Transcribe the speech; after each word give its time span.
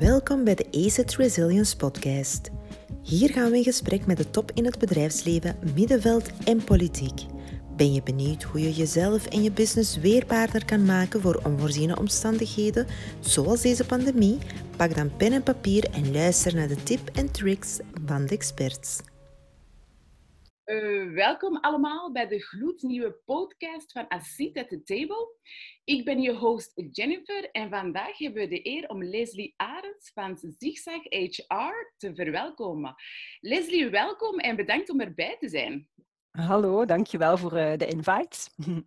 Welkom 0.00 0.44
bij 0.44 0.54
de 0.54 0.66
ACET 0.84 1.16
Resilience 1.16 1.76
Podcast. 1.76 2.50
Hier 3.02 3.30
gaan 3.30 3.50
we 3.50 3.56
in 3.56 3.62
gesprek 3.62 4.06
met 4.06 4.16
de 4.16 4.30
top 4.30 4.50
in 4.54 4.64
het 4.64 4.78
bedrijfsleven, 4.78 5.58
middenveld 5.74 6.44
en 6.44 6.64
politiek. 6.64 7.20
Ben 7.76 7.92
je 7.92 8.02
benieuwd 8.02 8.42
hoe 8.42 8.60
je 8.60 8.72
jezelf 8.72 9.26
en 9.26 9.42
je 9.42 9.52
business 9.52 9.98
weerbaarder 9.98 10.64
kan 10.64 10.84
maken 10.84 11.20
voor 11.20 11.40
onvoorziene 11.44 11.98
omstandigheden, 11.98 12.86
zoals 13.20 13.62
deze 13.62 13.86
pandemie? 13.86 14.38
Pak 14.76 14.94
dan 14.94 15.16
pen 15.16 15.32
en 15.32 15.42
papier 15.42 15.90
en 15.90 16.12
luister 16.12 16.54
naar 16.54 16.68
de 16.68 16.82
tip 16.82 17.08
en 17.14 17.32
tricks 17.32 17.80
van 18.06 18.26
de 18.26 18.34
experts. 18.34 19.00
Uh, 20.64 21.12
welkom 21.14 21.56
allemaal 21.56 22.12
bij 22.12 22.26
de 22.26 22.38
gloednieuwe 22.42 23.12
podcast 23.24 23.92
van 23.92 24.06
A 24.12 24.20
Seat 24.20 24.56
at 24.56 24.68
the 24.68 24.82
Table. 24.82 25.28
Ik 25.90 26.04
ben 26.04 26.20
je 26.20 26.34
host 26.34 26.82
Jennifer 26.90 27.50
en 27.50 27.70
vandaag 27.70 28.18
hebben 28.18 28.42
we 28.42 28.48
de 28.48 28.66
eer 28.66 28.88
om 28.88 29.04
Leslie 29.04 29.54
Arends 29.56 30.10
van 30.12 30.38
Zigzag 30.58 31.02
HR 31.02 31.92
te 31.96 32.14
verwelkomen. 32.14 32.94
Leslie, 33.40 33.88
welkom 33.88 34.38
en 34.38 34.56
bedankt 34.56 34.90
om 34.90 35.00
erbij 35.00 35.36
te 35.38 35.48
zijn. 35.48 35.88
Hallo, 36.30 36.84
dankjewel 36.84 37.38
voor 37.38 37.56
uh, 37.56 37.76
de 37.76 37.86
invite. 37.86 38.50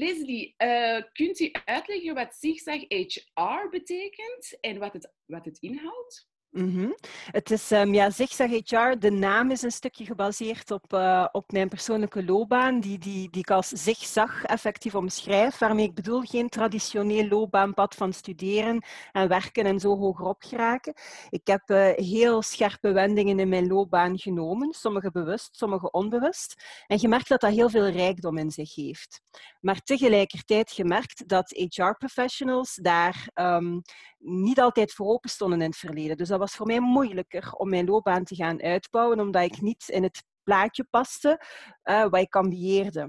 Leslie, 0.00 0.54
uh, 0.58 1.02
kunt 1.12 1.40
u 1.40 1.50
uitleggen 1.64 2.14
wat 2.14 2.34
Zigzag 2.34 2.80
HR 2.88 3.68
betekent 3.70 4.58
en 4.60 4.78
wat 4.78 4.92
het, 4.92 5.12
wat 5.24 5.44
het 5.44 5.58
inhoudt? 5.58 6.28
Mm 6.50 6.94
Het 7.30 7.50
is, 7.50 7.70
um, 7.70 7.94
ja, 7.94 8.10
Zigzag 8.10 8.50
HR, 8.50 8.98
de 8.98 9.10
naam 9.10 9.50
is 9.50 9.62
een 9.62 9.72
stukje 9.72 10.04
gebaseerd 10.04 10.70
op, 10.70 10.92
uh, 10.92 11.26
op 11.32 11.52
mijn 11.52 11.68
persoonlijke 11.68 12.24
loopbaan, 12.24 12.80
die, 12.80 12.98
die, 12.98 13.30
die 13.30 13.40
ik 13.40 13.50
als 13.50 13.68
zigzag 13.68 14.44
effectief 14.44 14.94
omschrijf, 14.94 15.58
waarmee 15.58 15.84
ik 15.84 15.94
bedoel 15.94 16.20
geen 16.20 16.48
traditioneel 16.48 17.28
loopbaanpad 17.28 17.94
van 17.94 18.12
studeren 18.12 18.84
en 19.12 19.28
werken 19.28 19.64
en 19.64 19.80
zo 19.80 19.96
hogerop 19.96 20.42
geraken. 20.42 20.94
Ik 21.30 21.46
heb 21.46 21.70
uh, 21.70 21.88
heel 21.94 22.42
scherpe 22.42 22.92
wendingen 22.92 23.38
in 23.38 23.48
mijn 23.48 23.66
loopbaan 23.66 24.18
genomen, 24.18 24.72
sommige 24.72 25.10
bewust, 25.10 25.56
sommige 25.56 25.90
onbewust. 25.90 26.64
En 26.86 26.98
je 27.00 27.08
merkt 27.08 27.28
dat 27.28 27.40
dat 27.40 27.52
heel 27.52 27.70
veel 27.70 27.88
rijkdom 27.88 28.38
in 28.38 28.50
zich 28.50 28.74
heeft. 28.74 29.20
Maar 29.60 29.80
tegelijkertijd 29.80 30.70
gemerkt 30.70 31.28
dat 31.28 31.50
HR-professionals 31.50 32.74
daar 32.74 33.28
um, 33.34 33.82
niet 34.26 34.60
altijd 34.60 34.92
voor 34.92 35.06
open 35.06 35.30
stonden 35.30 35.60
in 35.60 35.66
het 35.66 35.76
verleden. 35.76 36.16
Dus 36.16 36.28
dat 36.28 36.38
was 36.38 36.54
voor 36.54 36.66
mij 36.66 36.80
moeilijker 36.80 37.52
om 37.52 37.68
mijn 37.68 37.86
loopbaan 37.86 38.24
te 38.24 38.34
gaan 38.34 38.62
uitbouwen, 38.62 39.20
omdat 39.20 39.42
ik 39.42 39.60
niet 39.60 39.88
in 39.88 40.02
het 40.02 40.24
plaatje 40.46 40.86
paste 40.90 41.40
uh, 41.84 42.02
wat 42.02 42.20
ik 42.20 42.36
ambieerde. 42.36 43.00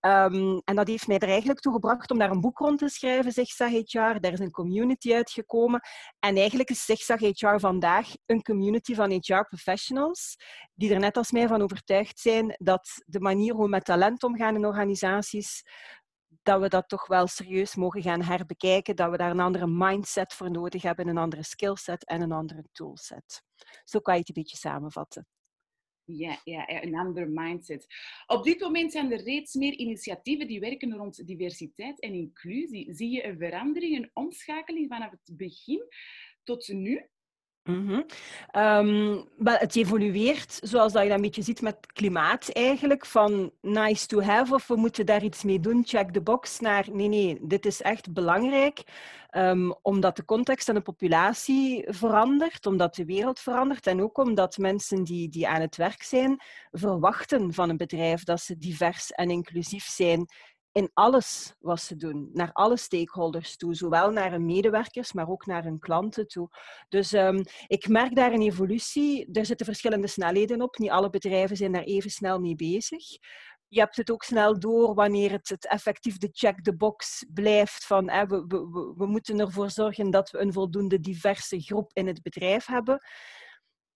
Um, 0.00 0.60
en 0.64 0.74
dat 0.74 0.86
heeft 0.86 1.06
mij 1.06 1.18
er 1.18 1.28
eigenlijk 1.28 1.60
toe 1.60 1.72
gebracht 1.72 2.10
om 2.10 2.18
daar 2.18 2.30
een 2.30 2.40
boek 2.40 2.58
rond 2.58 2.78
te 2.78 2.88
schrijven, 2.88 3.32
Zigzag 3.32 3.70
HR. 3.70 4.20
Daar 4.20 4.32
is 4.32 4.38
een 4.38 4.50
community 4.50 5.14
uitgekomen. 5.14 5.80
En 6.18 6.36
eigenlijk 6.36 6.70
is 6.70 6.84
Zigzag 6.84 7.20
HR 7.20 7.58
vandaag 7.58 8.08
een 8.26 8.42
community 8.42 8.94
van 8.94 9.10
HR-professionals 9.10 10.36
die 10.74 10.92
er 10.92 11.00
net 11.00 11.16
als 11.16 11.30
mij 11.30 11.48
van 11.48 11.62
overtuigd 11.62 12.18
zijn 12.18 12.54
dat 12.58 13.02
de 13.06 13.20
manier 13.20 13.54
hoe 13.54 13.64
we 13.64 13.68
met 13.68 13.84
talent 13.84 14.22
omgaan 14.22 14.54
in 14.54 14.66
organisaties 14.66 15.62
dat 16.42 16.60
we 16.60 16.68
dat 16.68 16.88
toch 16.88 17.06
wel 17.06 17.26
serieus 17.26 17.74
mogen 17.74 18.02
gaan 18.02 18.22
herbekijken, 18.22 18.96
dat 18.96 19.10
we 19.10 19.16
daar 19.16 19.30
een 19.30 19.40
andere 19.40 19.66
mindset 19.66 20.32
voor 20.32 20.50
nodig 20.50 20.82
hebben, 20.82 21.08
een 21.08 21.18
andere 21.18 21.42
skillset 21.42 22.04
en 22.04 22.20
een 22.20 22.32
andere 22.32 22.64
toolset. 22.72 23.42
Zo 23.84 24.00
kan 24.00 24.14
je 24.14 24.20
het 24.20 24.28
een 24.28 24.42
beetje 24.42 24.56
samenvatten. 24.56 25.26
Ja, 26.04 26.40
ja, 26.44 26.82
een 26.82 26.96
andere 26.96 27.26
mindset. 27.26 27.86
Op 28.26 28.44
dit 28.44 28.60
moment 28.60 28.92
zijn 28.92 29.12
er 29.12 29.22
reeds 29.22 29.54
meer 29.54 29.72
initiatieven 29.72 30.46
die 30.46 30.60
werken 30.60 30.96
rond 30.96 31.26
diversiteit 31.26 32.00
en 32.00 32.12
inclusie. 32.12 32.94
Zie 32.94 33.10
je 33.10 33.24
een 33.24 33.38
verandering, 33.38 33.96
een 33.96 34.10
omschakeling 34.12 34.88
vanaf 34.88 35.10
het 35.10 35.36
begin 35.36 35.86
tot 36.42 36.68
nu? 36.68 37.08
Mm 37.70 37.88
-hmm. 37.88 38.04
um, 38.62 39.24
het 39.44 39.76
evolueert, 39.76 40.58
zoals 40.62 40.92
dat 40.92 41.02
je 41.02 41.08
dat 41.08 41.16
een 41.16 41.24
beetje 41.24 41.42
ziet 41.42 41.62
met 41.62 41.76
klimaat 41.92 42.48
eigenlijk, 42.48 43.06
van 43.06 43.50
nice 43.60 44.06
to 44.06 44.20
have 44.20 44.54
of 44.54 44.66
we 44.66 44.76
moeten 44.76 45.06
daar 45.06 45.22
iets 45.22 45.42
mee 45.42 45.60
doen, 45.60 45.82
check 45.86 46.10
the 46.10 46.20
box, 46.20 46.60
naar 46.60 46.86
nee, 46.92 47.08
nee, 47.08 47.38
dit 47.42 47.66
is 47.66 47.82
echt 47.82 48.12
belangrijk, 48.12 48.82
um, 49.32 49.74
omdat 49.82 50.16
de 50.16 50.24
context 50.24 50.68
en 50.68 50.74
de 50.74 50.80
populatie 50.80 51.84
verandert, 51.88 52.66
omdat 52.66 52.94
de 52.94 53.04
wereld 53.04 53.40
verandert 53.40 53.86
en 53.86 54.02
ook 54.02 54.18
omdat 54.18 54.58
mensen 54.58 55.04
die, 55.04 55.28
die 55.28 55.48
aan 55.48 55.60
het 55.60 55.76
werk 55.76 56.02
zijn 56.02 56.40
verwachten 56.72 57.54
van 57.54 57.68
een 57.68 57.76
bedrijf 57.76 58.24
dat 58.24 58.40
ze 58.40 58.58
divers 58.58 59.10
en 59.10 59.30
inclusief 59.30 59.84
zijn 59.84 60.28
in 60.72 60.90
alles 60.94 61.54
wat 61.58 61.80
ze 61.80 61.96
doen, 61.96 62.30
naar 62.32 62.52
alle 62.52 62.76
stakeholders 62.76 63.56
toe, 63.56 63.74
zowel 63.74 64.10
naar 64.10 64.30
hun 64.30 64.44
medewerkers, 64.44 65.12
maar 65.12 65.28
ook 65.28 65.46
naar 65.46 65.64
hun 65.64 65.78
klanten 65.78 66.26
toe. 66.26 66.48
Dus 66.88 67.12
um, 67.12 67.44
ik 67.66 67.88
merk 67.88 68.14
daar 68.14 68.32
een 68.32 68.42
evolutie. 68.42 69.32
Er 69.32 69.46
zitten 69.46 69.66
verschillende 69.66 70.06
snelheden 70.06 70.62
op. 70.62 70.78
Niet 70.78 70.90
alle 70.90 71.10
bedrijven 71.10 71.56
zijn 71.56 71.72
daar 71.72 71.82
even 71.82 72.10
snel 72.10 72.38
mee 72.38 72.54
bezig. 72.54 73.04
Je 73.68 73.80
hebt 73.80 73.96
het 73.96 74.10
ook 74.10 74.22
snel 74.22 74.58
door 74.58 74.94
wanneer 74.94 75.30
het, 75.30 75.48
het 75.48 75.66
effectief 75.66 76.18
de 76.18 76.28
check-the-box 76.32 77.26
blijft 77.32 77.86
van 77.86 78.04
we, 78.04 78.44
we, 78.48 78.92
we 78.96 79.06
moeten 79.06 79.40
ervoor 79.40 79.70
zorgen 79.70 80.10
dat 80.10 80.30
we 80.30 80.38
een 80.38 80.52
voldoende 80.52 81.00
diverse 81.00 81.60
groep 81.60 81.90
in 81.92 82.06
het 82.06 82.22
bedrijf 82.22 82.66
hebben 82.66 83.00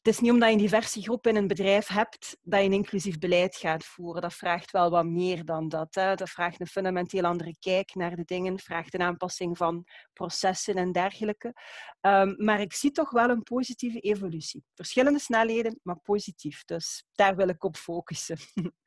het 0.05 0.15
is 0.15 0.21
niet 0.21 0.31
omdat 0.31 0.49
je 0.49 0.55
een 0.55 0.61
diverse 0.61 1.03
groep 1.03 1.27
in 1.27 1.37
een 1.37 1.47
bedrijf 1.47 1.87
hebt 1.87 2.37
dat 2.43 2.61
je 2.61 2.67
een 2.67 2.73
inclusief 2.73 3.19
beleid 3.19 3.57
gaat 3.57 3.85
voeren. 3.85 4.23
Dat 4.23 4.35
vraagt 4.35 4.71
wel 4.71 4.91
wat 4.91 5.05
meer 5.05 5.45
dan 5.45 5.69
dat. 5.69 5.95
Hè. 5.95 6.15
Dat 6.15 6.31
vraagt 6.31 6.61
een 6.61 6.67
fundamenteel 6.67 7.25
andere 7.25 7.57
kijk 7.59 7.95
naar 7.95 8.17
de 8.17 8.25
dingen, 8.25 8.59
vraagt 8.59 8.95
een 8.95 9.03
aanpassing 9.03 9.57
van 9.57 9.85
processen 10.13 10.75
en 10.75 10.93
dergelijke. 10.93 11.55
Um, 12.01 12.35
maar 12.45 12.61
ik 12.61 12.73
zie 12.73 12.91
toch 12.91 13.11
wel 13.11 13.29
een 13.29 13.43
positieve 13.43 14.01
evolutie. 14.01 14.65
Verschillende 14.75 15.19
snelheden, 15.19 15.81
maar 15.83 15.99
positief. 15.99 16.65
Dus 16.65 17.05
daar 17.13 17.37
wil 17.37 17.49
ik 17.49 17.65
op 17.65 17.77
focussen. 17.77 18.37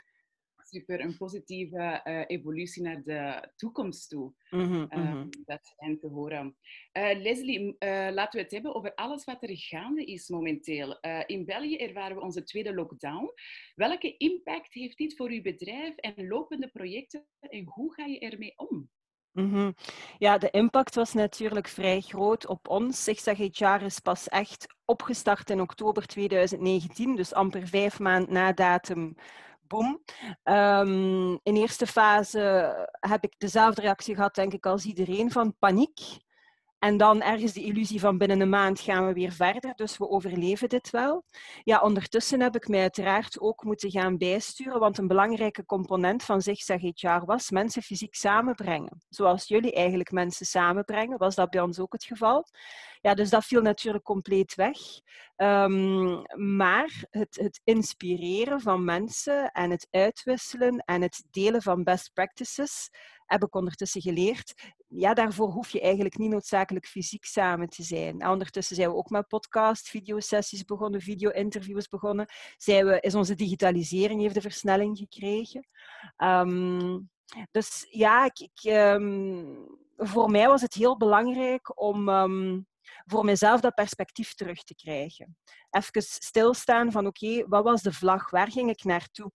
super, 0.77 0.99
een 0.99 1.17
positieve 1.17 2.01
uh, 2.03 2.23
evolutie 2.27 2.83
naar 2.83 3.03
de 3.03 3.51
toekomst 3.55 4.09
toe. 4.09 4.33
Mm 4.49 4.59
-hmm, 4.59 4.87
mm 4.89 5.05
-hmm. 5.05 5.29
dat 5.45 5.75
te 5.77 6.07
horen. 6.07 6.57
Uh, 6.93 7.21
Leslie, 7.21 7.59
uh, 7.59 8.07
laten 8.11 8.39
we 8.39 8.43
het 8.43 8.51
hebben 8.51 8.75
over 8.75 8.95
alles 8.95 9.23
wat 9.23 9.43
er 9.43 9.57
gaande 9.57 10.05
is 10.05 10.27
momenteel. 10.27 10.99
in 11.25 11.45
België 11.45 11.77
ervaren 11.77 12.15
we 12.15 12.21
onze 12.21 12.43
tweede 12.43 12.73
lockdown. 12.73 13.31
Welke 13.75 14.17
impact 14.17 14.73
heeft 14.73 14.97
dit 14.97 15.15
voor 15.15 15.29
uw 15.29 15.41
bedrijf 15.41 15.95
en 15.95 16.27
lopende 16.27 16.69
projecten 16.69 17.27
en 17.39 17.65
hoe 17.65 17.93
ga 17.93 18.05
je 18.05 18.19
ermee 18.19 18.53
om? 18.55 18.89
Mm 19.31 19.49
-hmm. 19.49 19.75
Ja, 20.17 20.37
de 20.37 20.49
impact 20.49 20.95
was 20.95 21.13
natuurlijk 21.13 21.67
vrij 21.67 22.01
groot 22.01 22.47
op 22.47 22.69
ons. 22.69 23.03
Zigzag 23.03 23.37
HR 23.37 23.83
is 23.83 23.99
pas 23.99 24.27
echt 24.27 24.75
opgestart 24.85 25.49
in 25.49 25.61
oktober 25.61 26.05
2019, 26.05 27.15
dus 27.15 27.33
amper 27.33 27.67
vijf 27.67 27.99
maanden 27.99 28.33
na 28.33 28.51
datum 28.53 29.15
boom. 29.67 30.03
Um, 30.43 31.39
in 31.43 31.55
eerste 31.55 31.87
fase 31.87 32.75
heb 32.99 33.23
ik 33.23 33.33
dezelfde 33.37 33.81
reactie 33.81 34.15
gehad, 34.15 34.35
denk 34.35 34.53
ik, 34.53 34.65
als 34.65 34.85
iedereen, 34.85 35.31
van 35.31 35.57
paniek. 35.59 35.99
En 36.79 36.97
dan 36.97 37.21
ergens 37.21 37.53
de 37.53 37.63
illusie 37.63 37.99
van 37.99 38.17
binnen 38.17 38.41
een 38.41 38.49
maand 38.49 38.79
gaan 38.79 39.07
we 39.07 39.13
weer 39.13 39.31
verder, 39.31 39.75
dus 39.75 39.97
we 39.97 40.09
overleven 40.09 40.69
dit 40.69 40.89
wel. 40.89 41.25
Ja, 41.63 41.79
ondertussen 41.79 42.41
heb 42.41 42.55
ik 42.55 42.67
mij 42.67 42.81
uiteraard 42.81 43.39
ook 43.39 43.63
moeten 43.63 43.91
gaan 43.91 44.17
bijsturen, 44.17 44.79
want 44.79 44.97
een 44.97 45.07
belangrijke 45.07 45.65
component 45.65 46.23
van 46.23 46.41
Zigzag 46.41 46.81
HR 46.81 47.25
was 47.25 47.49
mensen 47.49 47.81
fysiek 47.81 48.15
samenbrengen. 48.15 49.05
Zoals 49.09 49.47
jullie 49.47 49.73
eigenlijk 49.73 50.11
mensen 50.11 50.45
samenbrengen, 50.45 51.17
was 51.17 51.35
dat 51.35 51.49
bij 51.49 51.61
ons 51.61 51.79
ook 51.79 51.93
het 51.93 52.03
geval. 52.03 52.45
Ja, 53.01 53.13
dus 53.13 53.29
dat 53.29 53.45
viel 53.45 53.61
natuurlijk 53.61 54.03
compleet 54.03 54.55
weg. 54.55 54.77
Um, 55.35 56.21
maar 56.55 57.05
het, 57.09 57.35
het, 57.35 57.61
inspireren 57.63 58.61
van 58.61 58.83
mensen 58.83 59.51
en 59.51 59.71
het 59.71 59.87
uitwisselen 59.91 60.77
en 60.85 61.01
het 61.01 61.23
delen 61.31 61.61
van 61.61 61.83
best 61.83 62.13
practices 62.13 62.89
heb 63.27 63.43
ik 63.43 63.55
ondertussen 63.55 64.01
geleerd. 64.01 64.73
Ja, 64.87 65.13
daarvoor 65.13 65.49
hoef 65.49 65.69
je 65.69 65.81
eigenlijk 65.81 66.17
niet 66.17 66.29
noodzakelijk 66.29 66.87
fysiek 66.87 67.25
samen 67.25 67.69
te 67.69 67.83
zijn. 67.83 68.27
ondertussen 68.27 68.75
zijn 68.75 68.89
we 68.89 68.95
ook 68.95 69.09
met 69.09 69.27
podcast, 69.27 69.89
videosessies 69.89 70.63
begonnen, 70.63 71.01
video-interviews 71.01 71.87
begonnen. 71.87 72.25
Zijn 72.57 72.85
we, 72.85 72.99
is 72.99 73.15
onze 73.15 73.35
digitalisering 73.35 74.21
heeft 74.21 74.33
de 74.33 74.41
versnelling 74.41 74.97
gekregen. 74.97 75.67
Um, 76.17 77.09
dus 77.51 77.87
ja, 77.89 78.25
ik, 78.25 78.39
ik, 78.39 78.73
um, 78.73 79.67
voor 79.97 80.29
mij 80.29 80.47
was 80.47 80.61
het 80.61 80.73
heel 80.73 80.97
belangrijk 80.97 81.81
om 81.81 82.09
voor 83.05 83.25
mezelf 83.25 83.61
dat 83.61 83.73
perspectief 83.73 84.33
terug 84.33 84.63
te 84.63 84.75
krijgen. 84.75 85.37
Even 85.69 86.01
stilstaan 86.01 86.91
van 86.91 87.07
oké, 87.07 87.47
wat 87.47 87.63
was 87.63 87.81
de 87.81 87.93
vlag? 87.93 88.29
Waar 88.29 88.51
ging 88.51 88.69
ik 88.69 88.83
naartoe? 88.83 89.31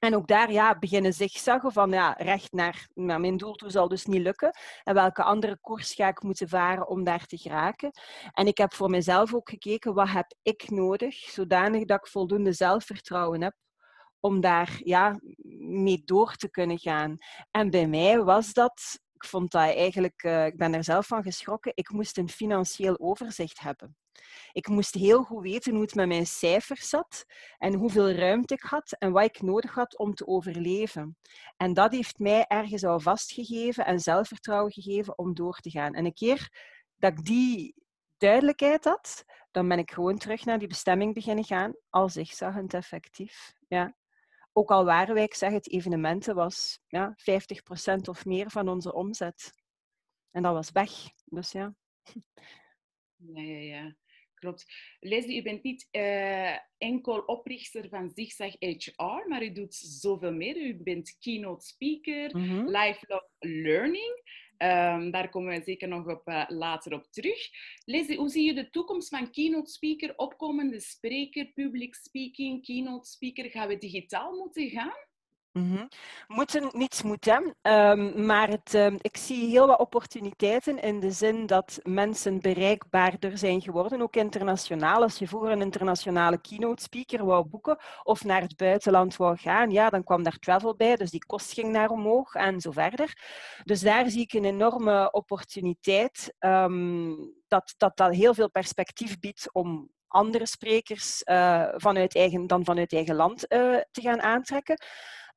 En 0.00 0.14
ook 0.14 0.26
daar 0.26 0.52
ja, 0.52 0.78
beginnen 0.78 1.12
zigzaggen 1.12 1.72
van 1.72 1.90
ja, 1.90 2.14
recht 2.18 2.52
naar, 2.52 2.88
naar 2.94 3.20
mijn 3.20 3.36
doel 3.36 3.54
toe 3.54 3.70
zal 3.70 3.88
dus 3.88 4.06
niet 4.06 4.22
lukken. 4.22 4.58
En 4.84 4.94
welke 4.94 5.22
andere 5.22 5.58
koers 5.60 5.94
ga 5.94 6.08
ik 6.08 6.22
moeten 6.22 6.48
varen 6.48 6.88
om 6.88 7.04
daar 7.04 7.26
te 7.26 7.36
geraken? 7.36 7.90
En 8.32 8.46
ik 8.46 8.58
heb 8.58 8.74
voor 8.74 8.90
mezelf 8.90 9.34
ook 9.34 9.50
gekeken, 9.50 9.94
wat 9.94 10.08
heb 10.08 10.34
ik 10.42 10.70
nodig, 10.70 11.14
zodanig 11.14 11.84
dat 11.84 11.98
ik 11.98 12.06
voldoende 12.06 12.52
zelfvertrouwen 12.52 13.42
heb 13.42 13.54
om 14.20 14.40
daar 14.40 14.80
ja, 14.84 15.20
mee 15.60 16.02
door 16.04 16.34
te 16.34 16.50
kunnen 16.50 16.78
gaan. 16.78 17.16
En 17.50 17.70
bij 17.70 17.86
mij 17.86 18.22
was 18.22 18.52
dat 18.52 19.00
ik 19.22 19.28
vond 19.28 19.50
dat 19.50 19.62
eigenlijk, 19.62 20.22
uh, 20.22 20.46
ik 20.46 20.56
ben 20.56 20.74
er 20.74 20.84
zelf 20.84 21.06
van 21.06 21.22
geschrokken, 21.22 21.72
ik 21.74 21.90
moest 21.90 22.18
een 22.18 22.28
financieel 22.28 22.98
overzicht 22.98 23.60
hebben. 23.60 23.96
Ik 24.52 24.68
moest 24.68 24.94
heel 24.94 25.22
goed 25.22 25.42
weten 25.42 25.72
hoe 25.72 25.82
het 25.82 25.94
met 25.94 26.08
mijn 26.08 26.26
cijfers 26.26 26.88
zat 26.88 27.24
en 27.58 27.74
hoeveel 27.74 28.10
ruimte 28.10 28.54
ik 28.54 28.62
had 28.62 28.92
en 28.98 29.12
wat 29.12 29.24
ik 29.24 29.42
nodig 29.42 29.74
had 29.74 29.98
om 29.98 30.14
te 30.14 30.26
overleven. 30.26 31.16
En 31.56 31.74
dat 31.74 31.92
heeft 31.92 32.18
mij 32.18 32.44
ergens 32.46 32.84
al 32.84 33.00
vastgegeven 33.00 33.86
en 33.86 34.00
zelfvertrouwen 34.00 34.72
gegeven 34.72 35.18
om 35.18 35.34
door 35.34 35.58
te 35.58 35.70
gaan. 35.70 35.94
En 35.94 36.04
een 36.04 36.14
keer 36.14 36.52
dat 36.96 37.12
ik 37.12 37.24
die 37.24 37.74
duidelijkheid 38.18 38.84
had, 38.84 39.24
dan 39.50 39.68
ben 39.68 39.78
ik 39.78 39.90
gewoon 39.90 40.18
terug 40.18 40.44
naar 40.44 40.58
die 40.58 40.68
bestemming 40.68 41.14
beginnen 41.14 41.44
gaan, 41.44 41.76
al 41.90 42.08
zigzaggend 42.08 42.74
effectief. 42.74 43.52
Ja. 43.68 43.94
Ook 44.52 44.70
al 44.70 44.84
waren 44.84 45.14
wij, 45.14 45.24
ik 45.24 45.34
zeg 45.34 45.52
het, 45.52 45.70
evenementen 45.70 46.34
was 46.34 46.80
ja, 46.86 47.16
50% 47.18 48.00
of 48.08 48.24
meer 48.24 48.50
van 48.50 48.68
onze 48.68 48.92
omzet. 48.92 49.52
En 50.30 50.42
dat 50.42 50.52
was 50.52 50.70
weg. 50.70 50.90
Dus 51.24 51.52
ja. 51.52 51.74
Ja, 53.16 53.42
ja, 53.42 53.58
ja. 53.58 53.94
Klopt. 54.40 54.66
Leslie, 55.00 55.38
u 55.38 55.42
bent 55.42 55.62
niet 55.62 55.88
uh, 55.92 56.56
enkel 56.78 57.18
oprichter 57.18 57.88
van 57.88 58.10
Zigzag 58.14 58.52
HR, 58.58 59.28
maar 59.28 59.42
u 59.42 59.52
doet 59.52 59.74
zoveel 59.74 60.32
meer. 60.32 60.56
U 60.56 60.76
bent 60.82 61.16
keynote 61.20 61.66
speaker, 61.66 62.36
mm 62.36 62.48
-hmm. 62.48 62.66
lifelong 62.66 63.26
learning. 63.38 64.38
Um, 64.58 65.10
daar 65.10 65.28
komen 65.28 65.58
we 65.58 65.64
zeker 65.64 65.88
nog 65.88 66.06
op, 66.06 66.28
uh, 66.28 66.44
later 66.48 66.94
op 66.94 67.06
terug. 67.10 67.48
Leslie, 67.84 68.18
hoe 68.18 68.28
zie 68.28 68.44
je 68.44 68.54
de 68.54 68.70
toekomst 68.70 69.08
van 69.08 69.30
keynote 69.30 69.70
speaker, 69.70 70.16
opkomende 70.16 70.80
spreker, 70.80 71.46
public 71.46 71.94
speaking, 71.94 72.64
keynote 72.64 73.08
speaker? 73.08 73.50
Gaan 73.50 73.68
we 73.68 73.78
digitaal 73.78 74.36
moeten 74.36 74.68
gaan? 74.68 75.08
Mm 75.52 75.88
Moeten, 76.26 76.68
niets 76.72 77.02
moeten. 77.02 77.54
Um, 77.62 78.26
maar 78.26 78.48
het, 78.48 78.74
um, 78.74 78.96
ik 79.00 79.16
zie 79.16 79.48
heel 79.48 79.66
wat 79.66 79.78
opportuniteiten 79.78 80.82
in 80.82 81.00
de 81.00 81.10
zin 81.10 81.46
dat 81.46 81.80
mensen 81.82 82.40
bereikbaarder 82.40 83.38
zijn 83.38 83.60
geworden, 83.60 84.02
ook 84.02 84.16
internationaal. 84.16 85.02
Als 85.02 85.18
je 85.18 85.28
vroeger 85.28 85.50
een 85.50 85.60
internationale 85.60 86.40
keynote 86.40 86.82
speaker 86.82 87.24
wou 87.24 87.44
boeken 87.44 87.78
of 88.02 88.24
naar 88.24 88.40
het 88.40 88.56
buitenland 88.56 89.16
wou 89.16 89.36
gaan, 89.36 89.70
ja, 89.70 89.90
dan 89.90 90.04
kwam 90.04 90.22
daar 90.22 90.38
travel 90.38 90.76
bij, 90.76 90.96
dus 90.96 91.10
die 91.10 91.26
kost 91.26 91.52
ging 91.52 91.72
naar 91.72 91.90
omhoog 91.90 92.34
en 92.34 92.60
zo 92.60 92.70
verder. 92.70 93.18
Dus 93.64 93.80
daar 93.80 94.10
zie 94.10 94.22
ik 94.22 94.32
een 94.32 94.44
enorme 94.44 95.10
opportuniteit 95.10 96.34
um, 96.38 97.32
dat, 97.48 97.74
dat 97.76 97.96
dat 97.96 98.14
heel 98.14 98.34
veel 98.34 98.50
perspectief 98.50 99.18
biedt 99.18 99.48
om 99.52 99.90
andere 100.08 100.46
sprekers 100.46 101.22
uh, 101.24 101.68
vanuit 101.76 102.14
eigen, 102.14 102.46
dan 102.46 102.64
vanuit 102.64 102.92
eigen 102.92 103.14
land 103.14 103.52
uh, 103.52 103.76
te 103.90 104.00
gaan 104.00 104.22
aantrekken. 104.22 104.82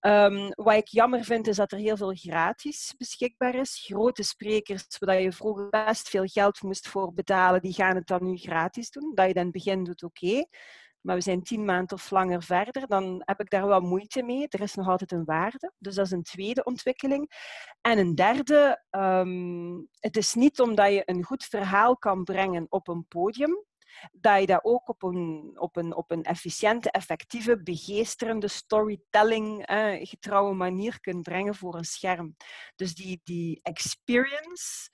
Um, 0.05 0.50
wat 0.55 0.75
ik 0.75 0.88
jammer 0.88 1.23
vind, 1.23 1.47
is 1.47 1.55
dat 1.55 1.71
er 1.71 1.77
heel 1.77 1.97
veel 1.97 2.13
gratis 2.15 2.94
beschikbaar 2.97 3.55
is. 3.55 3.83
Grote 3.85 4.23
sprekers, 4.23 4.97
waar 5.00 5.21
je 5.21 5.31
vroeger 5.31 5.69
best 5.69 6.09
veel 6.09 6.25
geld 6.25 6.61
moest 6.61 6.88
voor 6.88 7.13
betalen, 7.13 7.61
die 7.61 7.73
gaan 7.73 7.95
het 7.95 8.07
dan 8.07 8.23
nu 8.23 8.38
gratis 8.38 8.89
doen. 8.91 9.11
Dat 9.15 9.27
je 9.27 9.33
dan 9.33 9.44
in 9.44 9.50
het 9.50 9.63
begin 9.63 9.83
doet, 9.83 10.03
oké. 10.03 10.45
Maar 11.01 11.15
we 11.15 11.21
zijn 11.21 11.44
tien 11.44 11.65
maanden 11.65 11.97
of 11.97 12.11
langer 12.11 12.44
verder, 12.44 12.88
dan 12.88 13.21
heb 13.25 13.39
ik 13.39 13.50
daar 13.50 13.67
wel 13.67 13.81
moeite 13.81 14.23
mee. 14.23 14.47
Er 14.47 14.61
is 14.61 14.75
nog 14.75 14.88
altijd 14.88 15.11
een 15.11 15.25
waarde. 15.25 15.71
Dus 15.77 15.95
dat 15.95 16.05
is 16.05 16.11
een 16.11 16.23
tweede 16.23 16.63
ontwikkeling. 16.63 17.31
En 17.81 17.97
een 17.97 18.15
derde, 18.15 18.83
um, 18.91 19.88
het 20.00 20.17
is 20.17 20.33
niet 20.33 20.59
omdat 20.59 20.94
je 20.94 21.01
een 21.05 21.23
goed 21.23 21.44
verhaal 21.44 21.97
kan 21.97 22.23
brengen 22.23 22.65
op 22.69 22.88
een 22.88 23.07
podium, 23.07 23.65
dat 24.12 24.40
je 24.40 24.45
dat 24.45 24.63
ook 24.63 24.90
op 24.90 25.04
een, 25.04 25.54
op 25.56 25.75
een, 25.75 25.95
op 25.95 26.12
een 26.12 26.24
efficiënte, 26.24 26.92
effectieve, 26.92 27.63
begeesterende 27.63 28.48
storytelling 28.48 29.66
eh, 29.66 30.07
getrouwe 30.07 30.54
manier 30.54 31.00
kunt 31.00 31.22
brengen 31.22 31.56
voor 31.56 31.75
een 31.75 31.84
scherm. 31.84 32.36
Dus 32.75 32.95
die, 32.95 33.22
die 33.24 33.60
experience, 33.62 34.90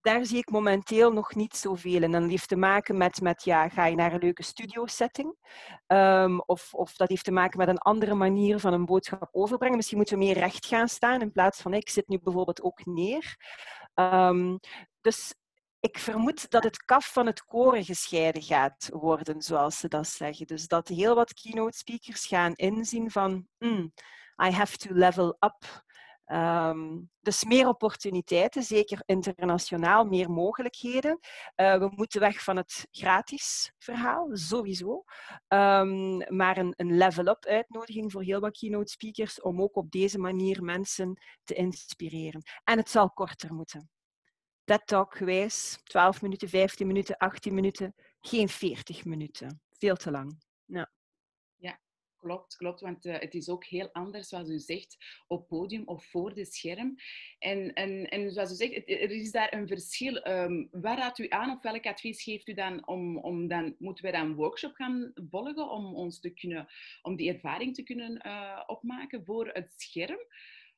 daar 0.00 0.24
zie 0.24 0.38
ik 0.38 0.50
momenteel 0.50 1.12
nog 1.12 1.34
niet 1.34 1.56
zoveel. 1.56 2.02
En 2.02 2.12
dat 2.12 2.28
heeft 2.28 2.48
te 2.48 2.56
maken 2.56 2.96
met, 2.96 3.20
met 3.20 3.44
ja, 3.44 3.68
ga 3.68 3.86
je 3.86 3.96
naar 3.96 4.12
een 4.12 4.20
leuke 4.20 4.42
studio-setting? 4.42 5.36
Um, 5.86 6.40
of, 6.40 6.74
of 6.74 6.96
dat 6.96 7.08
heeft 7.08 7.24
te 7.24 7.30
maken 7.30 7.58
met 7.58 7.68
een 7.68 7.78
andere 7.78 8.14
manier 8.14 8.58
van 8.58 8.72
een 8.72 8.84
boodschap 8.84 9.28
overbrengen. 9.32 9.76
Misschien 9.76 9.96
moeten 9.96 10.18
we 10.18 10.24
meer 10.24 10.38
recht 10.38 10.66
gaan 10.66 10.88
staan 10.88 11.20
in 11.20 11.32
plaats 11.32 11.60
van 11.60 11.74
ik 11.74 11.88
zit 11.88 12.08
nu 12.08 12.18
bijvoorbeeld 12.22 12.62
ook 12.62 12.86
neer. 12.86 13.36
Um, 13.94 14.58
dus 15.00 15.34
ik 15.80 15.98
vermoed 15.98 16.50
dat 16.50 16.64
het 16.64 16.84
kaf 16.84 17.12
van 17.12 17.26
het 17.26 17.44
koren 17.44 17.84
gescheiden 17.84 18.42
gaat 18.42 18.88
worden, 18.92 19.42
zoals 19.42 19.78
ze 19.78 19.88
dat 19.88 20.06
zeggen. 20.06 20.46
Dus 20.46 20.66
dat 20.66 20.88
heel 20.88 21.14
wat 21.14 21.34
keynote 21.34 21.76
speakers 21.76 22.26
gaan 22.26 22.54
inzien 22.54 23.10
van 23.10 23.46
mm, 23.58 23.92
I 24.44 24.50
have 24.50 24.76
to 24.76 24.94
level 24.94 25.36
up. 25.40 25.86
Um, 26.32 27.10
dus 27.20 27.44
meer 27.44 27.68
opportuniteiten, 27.68 28.62
zeker 28.62 29.02
internationaal, 29.04 30.04
meer 30.04 30.30
mogelijkheden. 30.30 31.18
Uh, 31.56 31.78
we 31.78 31.92
moeten 31.94 32.20
weg 32.20 32.42
van 32.42 32.56
het 32.56 32.86
gratis 32.90 33.72
verhaal, 33.78 34.28
sowieso. 34.32 35.04
Um, 35.48 36.36
maar 36.36 36.56
een, 36.56 36.72
een 36.76 36.96
level-up 36.96 37.44
uitnodiging 37.44 38.12
voor 38.12 38.22
heel 38.22 38.40
wat 38.40 38.58
keynote 38.58 38.90
speakers 38.92 39.40
om 39.40 39.62
ook 39.62 39.76
op 39.76 39.90
deze 39.90 40.18
manier 40.18 40.62
mensen 40.62 41.22
te 41.44 41.54
inspireren. 41.54 42.42
En 42.64 42.78
het 42.78 42.90
zal 42.90 43.10
korter 43.10 43.54
moeten. 43.54 43.90
TED-talk 44.68 45.16
geweest, 45.16 45.80
12 45.84 46.22
minuten, 46.22 46.48
15 46.48 46.86
minuten, 46.86 47.16
18 47.16 47.54
minuten, 47.54 47.94
geen 48.20 48.48
40 48.48 49.04
minuten. 49.04 49.60
Veel 49.70 49.96
te 49.96 50.10
lang. 50.10 50.42
Ja. 50.64 50.90
ja. 51.56 51.80
Klopt, 52.16 52.56
klopt, 52.56 52.80
want 52.80 53.06
uh, 53.06 53.18
het 53.18 53.34
is 53.34 53.48
ook 53.48 53.64
heel 53.64 53.92
anders, 53.92 54.28
zoals 54.28 54.48
u 54.48 54.58
zegt, 54.58 54.96
op 55.26 55.48
podium 55.48 55.82
of 55.84 56.04
voor 56.04 56.34
de 56.34 56.44
scherm. 56.44 56.94
En, 57.38 57.72
en, 57.72 58.08
en 58.08 58.32
zoals 58.32 58.50
u 58.50 58.54
zegt, 58.54 58.72
er 58.74 59.10
is 59.10 59.30
daar 59.30 59.52
een 59.52 59.68
verschil. 59.68 60.26
Um, 60.26 60.68
waar 60.70 60.98
raadt 60.98 61.18
u 61.18 61.26
aan 61.28 61.50
of 61.50 61.62
welk 61.62 61.86
advies 61.86 62.22
geeft 62.22 62.48
u 62.48 62.54
dan 62.54 62.86
om, 62.86 63.18
om 63.18 63.48
dan, 63.48 63.74
moeten 63.78 64.04
we 64.04 64.10
dan 64.10 64.26
een 64.26 64.34
workshop 64.34 64.74
gaan 64.74 65.12
volgen 65.14 65.70
om 65.70 65.94
ons 65.94 66.20
te 66.20 66.30
kunnen, 66.30 66.68
om 67.02 67.16
die 67.16 67.32
ervaring 67.32 67.74
te 67.74 67.82
kunnen 67.82 68.26
uh, 68.26 68.62
opmaken 68.66 69.24
voor 69.24 69.48
het 69.52 69.72
scherm? 69.76 70.20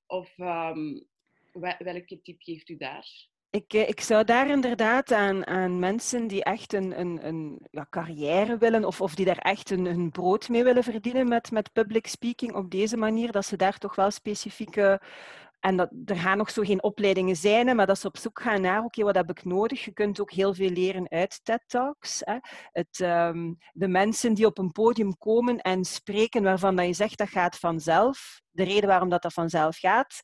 Of 0.06 0.38
um, 0.38 1.06
welke 1.78 2.20
tip 2.22 2.42
geeft 2.42 2.68
u 2.68 2.76
daar? 2.76 3.28
Ik, 3.50 3.72
eh, 3.72 3.88
ik 3.88 4.00
zou 4.00 4.24
daar 4.24 4.48
inderdaad 4.48 5.12
aan, 5.12 5.46
aan 5.46 5.78
mensen 5.78 6.26
die 6.26 6.44
echt 6.44 6.72
een, 6.72 7.00
een, 7.00 7.26
een 7.26 7.66
ja, 7.70 7.86
carrière 7.90 8.58
willen 8.58 8.84
of, 8.84 9.00
of 9.00 9.14
die 9.14 9.24
daar 9.24 9.38
echt 9.38 9.70
een, 9.70 9.86
hun 9.86 10.10
brood 10.10 10.48
mee 10.48 10.64
willen 10.64 10.82
verdienen 10.82 11.28
met, 11.28 11.50
met 11.50 11.72
public 11.72 12.06
speaking 12.06 12.54
op 12.54 12.70
deze 12.70 12.96
manier, 12.96 13.32
dat 13.32 13.44
ze 13.44 13.56
daar 13.56 13.78
toch 13.78 13.94
wel 13.94 14.10
specifieke 14.10 15.00
en 15.60 15.76
dat, 15.76 15.90
er 16.04 16.16
gaan 16.16 16.38
nog 16.38 16.50
zo 16.50 16.62
geen 16.62 16.82
opleidingen 16.82 17.36
zijn, 17.36 17.76
maar 17.76 17.86
dat 17.86 17.98
ze 17.98 18.06
op 18.06 18.16
zoek 18.16 18.40
gaan 18.40 18.60
naar, 18.60 18.84
oké, 18.84 19.02
wat 19.02 19.14
heb 19.14 19.30
ik 19.30 19.44
nodig? 19.44 19.84
Je 19.84 19.92
kunt 19.92 20.20
ook 20.20 20.30
heel 20.30 20.54
veel 20.54 20.70
leren 20.70 21.08
uit 21.08 21.40
TED-talks. 21.42 22.22
Um, 23.00 23.58
de 23.72 23.88
mensen 23.88 24.34
die 24.34 24.46
op 24.46 24.58
een 24.58 24.72
podium 24.72 25.18
komen 25.18 25.58
en 25.58 25.84
spreken 25.84 26.42
waarvan 26.42 26.76
dat 26.76 26.86
je 26.86 26.92
zegt 26.92 27.18
dat 27.18 27.28
gaat 27.28 27.58
vanzelf, 27.58 28.40
de 28.50 28.64
reden 28.64 28.88
waarom 28.88 29.08
dat, 29.08 29.22
dat 29.22 29.32
vanzelf 29.32 29.78
gaat, 29.78 30.20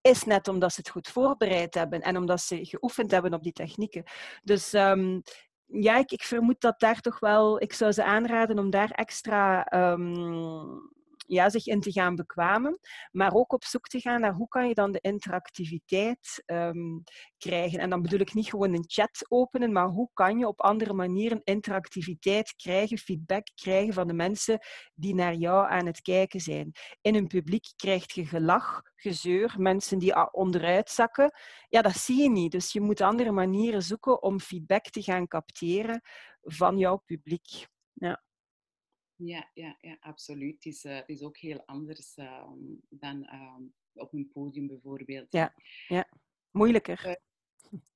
is 0.00 0.24
net 0.24 0.48
omdat 0.48 0.72
ze 0.72 0.80
het 0.80 0.90
goed 0.90 1.08
voorbereid 1.08 1.74
hebben 1.74 2.00
en 2.00 2.16
omdat 2.16 2.40
ze 2.40 2.64
geoefend 2.64 3.10
hebben 3.10 3.34
op 3.34 3.42
die 3.42 3.52
technieken. 3.52 4.04
Dus 4.42 4.72
um, 4.72 5.22
ja, 5.66 5.96
ik, 5.96 6.22
vermoed 6.22 6.60
dat 6.60 6.80
daar 6.80 7.00
toch 7.00 7.20
wel, 7.20 7.62
ik 7.62 7.72
zou 7.72 7.92
ze 7.92 8.04
aanraden 8.04 8.58
om 8.58 8.70
daar 8.70 8.90
extra 8.90 9.72
um, 9.92 10.90
ja, 11.30 11.50
zich 11.50 11.66
in 11.66 11.80
te 11.80 11.92
gaan 11.92 12.16
bekwamen, 12.16 12.78
maar 13.10 13.32
ook 13.34 13.52
op 13.52 13.64
zoek 13.64 13.86
te 13.86 14.00
gaan 14.00 14.20
naar 14.20 14.32
hoe 14.32 14.48
kan 14.48 14.68
je 14.68 14.74
dan 14.74 14.92
de 14.92 15.00
interactiviteit 15.00 16.42
um, 16.46 17.02
krijgen. 17.38 17.78
En 17.78 17.90
dan 17.90 18.02
bedoel 18.02 18.20
ik 18.20 18.34
niet 18.34 18.48
gewoon 18.48 18.74
een 18.74 18.84
chat 18.86 19.26
openen, 19.28 19.72
maar 19.72 19.86
hoe 19.86 20.10
kan 20.12 20.38
je 20.38 20.46
op 20.46 20.60
andere 20.60 20.92
manieren 20.92 21.40
interactiviteit 21.44 22.54
krijgen, 22.56 22.98
feedback 22.98 23.46
krijgen 23.54 23.94
van 23.94 24.06
de 24.06 24.12
mensen 24.12 24.58
die 24.94 25.14
naar 25.14 25.34
jou 25.34 25.70
aan 25.70 25.86
het 25.86 26.00
kijken 26.00 26.40
zijn. 26.40 26.72
In 27.00 27.14
een 27.14 27.26
publiek 27.26 27.72
krijg 27.76 28.12
je 28.12 28.26
gelach, 28.26 28.82
gezeur, 28.96 29.54
mensen 29.58 29.98
die 29.98 30.32
onderuit 30.32 30.90
zakken. 30.90 31.32
Ja, 31.68 31.82
dat 31.82 31.96
zie 31.96 32.22
je 32.22 32.30
niet. 32.30 32.52
Dus 32.52 32.72
je 32.72 32.80
moet 32.80 33.00
andere 33.00 33.30
manieren 33.30 33.82
zoeken 33.82 34.22
om 34.22 34.40
feedback 34.40 34.84
te 34.84 35.02
gaan 35.02 35.26
capteren 35.26 36.00
van 36.40 36.78
jouw 36.78 36.96
publiek. 36.96 37.66
Ja. 37.92 38.22
Ja, 39.22 39.50
ja, 39.54 39.76
ja 39.80 39.96
absoluut. 40.00 40.54
Het 40.54 40.64
is, 40.64 40.84
uh, 40.84 40.94
het 40.94 41.08
is 41.08 41.22
ook 41.22 41.36
heel 41.36 41.62
anders 41.66 42.16
uh, 42.16 42.42
dan 42.88 43.28
uh, 43.32 43.56
op 43.92 44.12
een 44.12 44.30
podium 44.32 44.66
bijvoorbeeld. 44.66 45.26
Ja, 45.32 45.54
ja. 45.88 46.08
moeilijker. 46.50 47.04
Eh, 47.04 47.14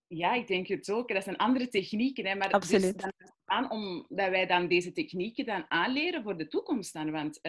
ja, 0.07 0.35
ik 0.35 0.47
denk 0.47 0.67
het 0.67 0.91
ook. 0.91 1.09
Dat 1.09 1.25
zijn 1.25 1.37
andere 1.37 1.69
technieken. 1.69 2.27
Hè, 2.27 2.35
maar 2.35 2.47
dus 2.47 2.57
absoluut. 2.57 3.03
Dus 3.03 3.31
aan 3.45 3.71
om, 3.71 4.07
dat 4.09 4.31
wij 4.31 4.47
dan 4.47 4.69
deze 4.69 4.93
technieken 4.93 5.45
dan 5.45 5.65
aanleren 5.69 6.23
voor 6.23 6.37
de 6.37 6.49
toekomst. 6.49 6.93
Dan, 6.93 7.11
want 7.11 7.41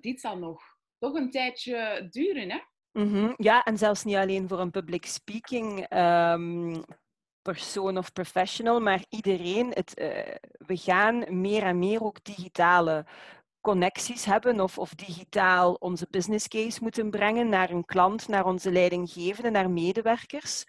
dit 0.00 0.20
zal 0.20 0.38
nog 0.38 0.62
toch 0.98 1.14
een 1.14 1.30
tijdje 1.30 2.06
duren. 2.10 2.50
Hè? 2.50 2.58
Mm 2.92 3.12
-hmm. 3.12 3.34
Ja, 3.36 3.62
en 3.62 3.78
zelfs 3.78 4.04
niet 4.04 4.16
alleen 4.16 4.48
voor 4.48 4.60
een 4.60 4.70
public 4.70 5.06
speaking 5.06 5.92
um, 5.92 6.84
persoon 7.42 7.98
of 7.98 8.12
professional, 8.12 8.80
maar 8.80 9.04
iedereen. 9.08 9.70
Het, 9.70 10.00
uh, 10.00 10.08
we 10.66 10.76
gaan 10.76 11.40
meer 11.40 11.62
en 11.62 11.78
meer 11.78 12.02
ook 12.02 12.24
digitale 12.24 13.06
connecties 13.60 14.24
hebben 14.24 14.60
of, 14.60 14.78
of 14.78 14.94
digitaal 14.94 15.74
onze 15.74 16.06
business 16.10 16.48
case 16.48 16.78
moeten 16.82 17.10
brengen 17.10 17.48
naar 17.48 17.70
een 17.70 17.84
klant, 17.84 18.28
naar 18.28 18.44
onze 18.44 18.72
leidinggevende, 18.72 19.50
naar 19.50 19.70
medewerkers. 19.70 20.64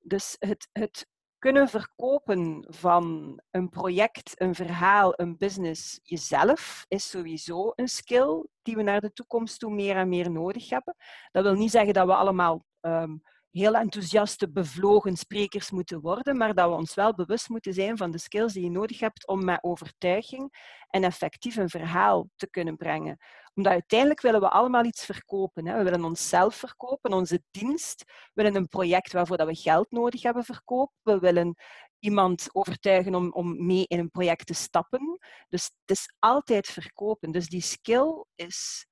Dus 0.00 0.36
het, 0.38 0.68
het 0.72 1.06
kunnen 1.38 1.68
verkopen 1.68 2.66
van 2.68 3.38
een 3.50 3.68
project, 3.68 4.40
een 4.40 4.54
verhaal, 4.54 5.12
een 5.16 5.36
business 5.36 6.00
jezelf 6.02 6.84
is 6.88 7.10
sowieso 7.10 7.72
een 7.74 7.88
skill 7.88 8.46
die 8.62 8.76
we 8.76 8.82
naar 8.82 9.00
de 9.00 9.12
toekomst 9.12 9.58
toe 9.58 9.72
meer 9.72 9.96
en 9.96 10.08
meer 10.08 10.30
nodig 10.30 10.70
hebben. 10.70 10.96
Dat 11.32 11.42
wil 11.42 11.54
niet 11.54 11.70
zeggen 11.70 11.94
dat 11.94 12.06
we 12.06 12.14
allemaal 12.14 12.64
um, 12.80 13.22
heel 13.56 13.74
enthousiaste, 13.74 14.50
bevlogen 14.50 15.16
sprekers 15.16 15.70
moeten 15.70 16.00
worden, 16.00 16.36
maar 16.36 16.54
dat 16.54 16.68
we 16.68 16.74
ons 16.74 16.94
wel 16.94 17.14
bewust 17.14 17.48
moeten 17.48 17.74
zijn 17.74 17.96
van 17.96 18.10
de 18.10 18.18
skills 18.18 18.52
die 18.52 18.64
je 18.64 18.70
nodig 18.70 19.00
hebt 19.00 19.26
om 19.26 19.44
met 19.44 19.62
overtuiging 19.62 20.52
en 20.88 21.04
effectief 21.04 21.56
een 21.56 21.68
verhaal 21.68 22.28
te 22.36 22.50
kunnen 22.50 22.76
brengen. 22.76 23.18
Omdat 23.54 23.72
uiteindelijk 23.72 24.20
willen 24.20 24.40
we 24.40 24.50
allemaal 24.50 24.84
iets 24.84 25.04
verkopen. 25.04 25.66
Hè. 25.66 25.76
We 25.76 25.84
willen 25.84 26.04
onszelf 26.04 26.54
verkopen, 26.54 27.12
onze 27.12 27.42
dienst. 27.50 28.04
We 28.06 28.42
willen 28.42 28.54
een 28.54 28.68
project 28.68 29.12
waarvoor 29.12 29.36
dat 29.36 29.46
we 29.46 29.54
geld 29.54 29.90
nodig 29.90 30.22
hebben 30.22 30.44
verkopen. 30.44 30.94
We 31.02 31.18
willen 31.18 31.56
iemand 31.98 32.48
overtuigen 32.52 33.14
om, 33.14 33.32
om 33.32 33.66
mee 33.66 33.84
in 33.86 33.98
een 33.98 34.10
project 34.10 34.46
te 34.46 34.54
stappen. 34.54 35.18
Dus 35.48 35.64
het 35.64 35.96
is 35.96 36.14
altijd 36.18 36.66
verkopen. 36.66 37.32
Dus 37.32 37.48
die 37.48 37.62
skill 37.62 38.24
is 38.34 38.86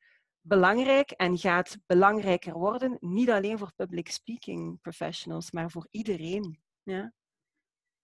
belangrijk 0.47 1.11
en 1.11 1.39
gaat 1.39 1.79
belangrijker 1.87 2.53
worden, 2.53 2.97
niet 3.01 3.31
alleen 3.31 3.59
voor 3.59 3.73
public 3.77 4.11
speaking 4.11 4.81
professionals, 4.81 5.51
maar 5.51 5.71
voor 5.71 5.89
iedereen. 5.91 6.63
Ja. 6.83 7.13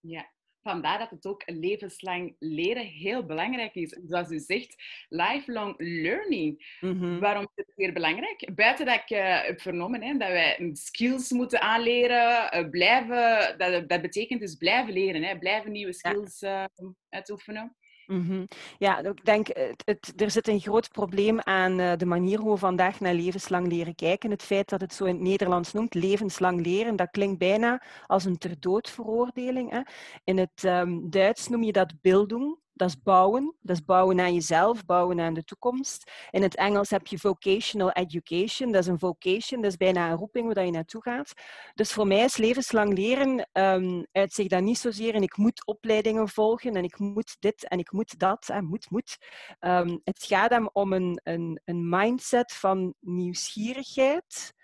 ja, 0.01 0.33
vandaar 0.63 0.99
dat 0.99 1.11
het 1.11 1.27
ook 1.27 1.43
levenslang 1.47 2.37
leren 2.39 2.87
heel 2.87 3.25
belangrijk 3.27 3.75
is. 3.75 3.99
Zoals 4.07 4.31
u 4.31 4.39
zegt, 4.39 4.75
lifelong 5.09 5.75
learning. 5.79 6.77
Mhm. 6.81 7.19
Waarom 7.19 7.43
is 7.55 7.65
het 7.67 7.77
weer 7.77 7.93
belangrijk? 7.93 8.55
Buiten 8.55 8.87
dat 8.87 8.95
ik 8.95 9.11
uh, 9.11 9.43
heb 9.43 9.61
vernomen 9.61 10.03
hè, 10.03 10.17
dat 10.17 10.29
wij 10.29 10.71
skills 10.73 11.31
moeten 11.31 11.61
aanleren, 11.61 12.59
uh, 12.59 12.71
blijven, 12.71 13.59
dat, 13.59 13.89
dat 13.89 14.03
betekent 14.03 14.41
dus 14.41 14.55
blijven 14.55 14.93
leren, 14.93 15.23
hè, 15.23 15.39
blijven 15.39 15.73
nieuwe 15.73 15.93
skills 15.93 16.43
uh, 16.43 16.65
uitoefenen. 17.09 17.77
Mhm. 18.11 18.45
Ja, 18.79 18.99
ik 18.99 19.25
denk, 19.25 19.49
het, 19.85 20.13
er 20.17 20.31
zit 20.31 20.49
een 20.49 20.61
groot 20.61 20.91
probleem 20.91 21.41
aan 21.41 21.81
uh, 21.81 21.93
de 21.97 22.07
manier 22.07 22.39
hoe 22.39 22.53
we 22.53 22.59
vandaag 22.59 23.01
naar 23.01 23.15
levenslang 23.15 23.69
leren 23.69 23.95
kijken. 23.95 24.31
Het 24.31 24.43
feit 24.43 24.69
dat 24.69 24.81
het 24.81 24.95
zo 24.95 25.05
in 25.05 25.15
het 25.15 25.23
Nederlands 25.23 25.73
noemt, 25.73 25.95
levenslang 25.95 26.65
leren, 26.67 26.97
dat 26.97 27.11
klinkt 27.11 27.39
bijna 27.39 27.83
als 28.07 28.25
een 28.25 28.39
ter 28.39 28.61
dood 28.61 28.91
veroordeling. 28.91 29.71
Hè. 29.71 29.81
In 30.25 30.39
het 30.39 30.63
um, 30.65 31.11
Duits 31.11 31.49
noem 31.49 31.63
je 31.63 31.73
dat 31.73 32.01
bildung, 32.01 32.59
dat 32.81 32.89
is 32.89 33.03
bouwen. 33.03 33.57
Dat 33.61 33.77
is 33.77 33.85
bouwen 33.85 34.21
aan 34.21 34.35
jezelf, 34.35 34.85
bouwen 34.85 35.21
aan 35.21 35.35
de 35.35 35.45
toekomst. 35.45 36.11
In 36.31 36.43
het 36.43 36.57
Engels 36.57 36.91
heb 36.91 37.07
je 37.07 37.19
vocational 37.19 37.91
education. 37.91 38.73
Dat 38.73 38.83
is 38.83 38.87
een 38.87 38.99
vocation, 38.99 39.63
dat 39.63 39.71
is 39.71 39.77
bijna 39.77 40.11
een 40.11 40.17
roeping 40.17 40.55
waar 40.55 40.65
je 40.65 40.71
naartoe 40.71 41.03
gaat. 41.03 41.33
Dus 41.75 41.93
voor 41.93 42.07
mij 42.07 42.25
is 42.25 42.37
levenslang 42.37 42.95
leren 42.95 43.49
um, 43.53 44.07
uitzicht 44.13 44.51
dat 44.51 44.63
niet 44.63 44.79
zozeer 44.79 45.15
en 45.15 45.23
ik 45.23 45.37
moet 45.37 45.67
opleidingen 45.67 46.29
volgen 46.29 46.75
en 46.75 46.85
ik 46.85 46.99
moet 46.99 47.37
dit 47.39 47.69
en 47.69 47.79
ik 47.79 47.93
moet 47.93 48.19
dat. 48.19 48.49
En 48.49 48.65
moet, 48.65 48.91
moet. 48.91 49.17
Ehm, 49.59 49.99
het 50.05 50.25
gaat 50.25 50.51
hem 50.51 50.69
om 50.73 50.93
een, 50.93 51.21
een, 51.23 51.61
een 51.65 51.89
mindset 51.89 52.53
van 52.53 52.95
nieuwsgierigheid, 53.01 54.55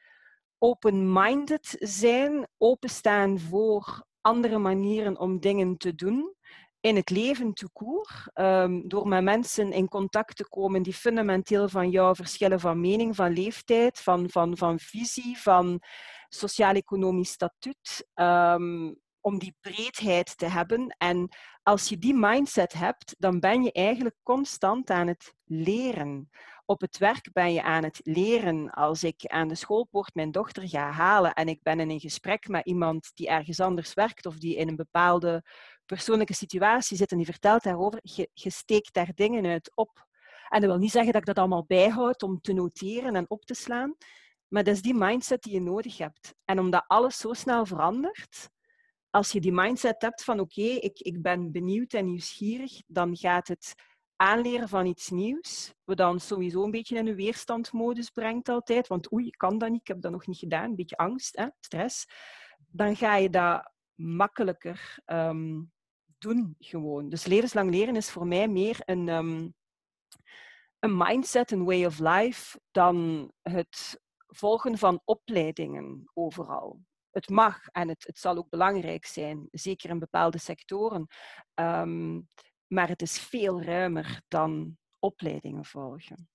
open-minded 0.58 1.76
zijn, 1.78 2.48
openstaan 2.58 3.38
voor 3.38 4.04
andere 4.20 4.58
manieren 4.58 5.18
om 5.18 5.40
dingen 5.40 5.76
te 5.76 5.94
doen 5.94 6.35
in 6.86 6.96
het 6.96 7.10
leven 7.10 7.52
te 7.52 7.68
koer, 7.72 8.30
um, 8.34 8.88
door 8.88 9.08
met 9.08 9.22
mensen 9.22 9.72
in 9.72 9.88
contact 9.88 10.36
te 10.36 10.48
komen 10.48 10.82
die 10.82 10.92
fundamenteel 10.94 11.68
van 11.68 11.90
jou 11.90 12.14
verschillen 12.14 12.60
van 12.60 12.80
mening, 12.80 13.16
van 13.16 13.32
leeftijd, 13.32 14.00
van, 14.00 14.30
van, 14.30 14.56
van 14.56 14.78
visie, 14.78 15.38
van 15.38 15.80
sociaal-economisch 16.28 17.30
statuut, 17.30 18.08
um, 18.14 18.96
om 19.20 19.38
die 19.38 19.56
breedheid 19.60 20.38
te 20.38 20.46
hebben. 20.46 20.94
En 20.98 21.28
als 21.62 21.88
je 21.88 21.98
die 21.98 22.14
mindset 22.14 22.72
hebt, 22.72 23.14
dan 23.18 23.40
ben 23.40 23.62
je 23.62 23.72
eigenlijk 23.72 24.16
constant 24.22 24.90
aan 24.90 25.06
het 25.06 25.34
leren. 25.44 26.30
Op 26.64 26.80
het 26.80 26.98
werk 26.98 27.32
ben 27.32 27.52
je 27.52 27.62
aan 27.62 27.84
het 27.84 28.00
leren. 28.02 28.70
Als 28.70 29.04
ik 29.04 29.26
aan 29.26 29.48
de 29.48 29.54
schoolpoort 29.54 30.14
mijn 30.14 30.30
dochter 30.30 30.68
ga 30.68 30.90
halen 30.90 31.34
en 31.34 31.48
ik 31.48 31.62
ben 31.62 31.80
in 31.80 31.90
een 31.90 32.00
gesprek 32.00 32.48
met 32.48 32.66
iemand 32.66 33.10
die 33.14 33.28
ergens 33.28 33.60
anders 33.60 33.94
werkt 33.94 34.26
of 34.26 34.36
die 34.36 34.56
in 34.56 34.68
een 34.68 34.76
bepaalde 34.76 35.44
persoonlijke 35.86 36.34
situatie 36.34 36.96
zit 36.96 37.10
en 37.10 37.16
die 37.16 37.26
vertelt 37.26 37.62
daarover, 37.62 38.00
je, 38.02 38.50
steekt 38.50 38.94
daar 38.94 39.10
dingen 39.14 39.46
uit 39.46 39.72
op. 39.74 40.06
En 40.48 40.60
dat 40.60 40.70
wil 40.70 40.78
niet 40.78 40.90
zeggen 40.90 41.12
dat 41.12 41.20
ik 41.20 41.26
dat 41.26 41.38
allemaal 41.38 41.64
bijhoud 41.66 42.22
om 42.22 42.40
te 42.40 42.52
noteren 42.52 43.16
en 43.16 43.30
op 43.30 43.44
te 43.44 43.54
slaan, 43.54 43.96
maar 44.48 44.64
dat 44.64 44.74
is 44.74 44.82
die 44.82 44.94
mindset 44.94 45.42
die 45.42 45.52
je 45.52 45.60
nodig 45.60 45.98
hebt. 45.98 46.34
En 46.44 46.58
omdat 46.58 46.84
alles 46.86 47.18
zo 47.18 47.32
snel 47.32 47.66
verandert, 47.66 48.48
als 49.10 49.32
je 49.32 49.40
die 49.40 49.52
mindset 49.52 50.02
hebt 50.02 50.24
van 50.24 50.40
oké, 50.40 50.62
ik, 50.62 50.98
ik 50.98 51.22
ben 51.22 51.52
benieuwd 51.52 51.92
en 51.92 52.04
nieuwsgierig, 52.04 52.82
dan 52.86 53.16
gaat 53.16 53.48
het 53.48 53.74
aanleren 54.16 54.68
van 54.68 54.86
iets 54.86 55.10
nieuws, 55.10 55.74
we 55.84 55.94
dan 55.94 56.20
sowieso 56.20 56.64
een 56.64 56.70
beetje 56.70 56.96
in 56.96 57.06
een 57.06 57.14
weerstandmodus 57.14 58.10
brengt 58.10 58.48
altijd, 58.48 58.86
want 58.86 59.12
oei, 59.12 59.26
ik 59.26 59.36
kan 59.36 59.58
dat 59.58 59.70
niet, 59.70 59.80
ik 59.80 59.86
heb 59.86 60.00
dat 60.00 60.12
nog 60.12 60.26
niet 60.26 60.38
gedaan, 60.38 60.64
een 60.64 60.76
beetje 60.76 60.96
angst, 60.96 61.36
hè, 61.36 61.46
stress, 61.60 62.06
dan 62.70 62.96
ga 62.96 63.16
je 63.16 63.30
dat 63.30 63.72
makkelijker 63.94 64.98
um, 65.06 65.72
doen 66.28 66.54
gewoon. 66.58 67.08
Dus 67.08 67.26
levenslang 67.26 67.70
leren 67.70 67.96
is 67.96 68.10
voor 68.10 68.26
mij 68.26 68.48
meer 68.48 68.78
een, 68.84 69.08
um, 69.08 69.54
een 70.78 70.96
mindset, 70.96 71.50
een 71.50 71.64
way 71.64 71.84
of 71.84 71.98
life, 71.98 72.60
dan 72.70 73.30
het 73.42 74.00
volgen 74.26 74.78
van 74.78 75.00
opleidingen 75.04 76.10
overal. 76.14 76.80
Het 77.10 77.28
mag 77.28 77.66
en 77.66 77.88
het, 77.88 78.06
het 78.06 78.18
zal 78.18 78.36
ook 78.36 78.48
belangrijk 78.48 79.06
zijn, 79.06 79.48
zeker 79.50 79.90
in 79.90 79.98
bepaalde 79.98 80.38
sectoren. 80.38 81.06
Um, 81.54 82.28
maar 82.66 82.88
het 82.88 83.02
is 83.02 83.18
veel 83.18 83.62
ruimer 83.62 84.22
dan 84.28 84.78
opleidingen 84.98 85.64
volgen. 85.64 86.28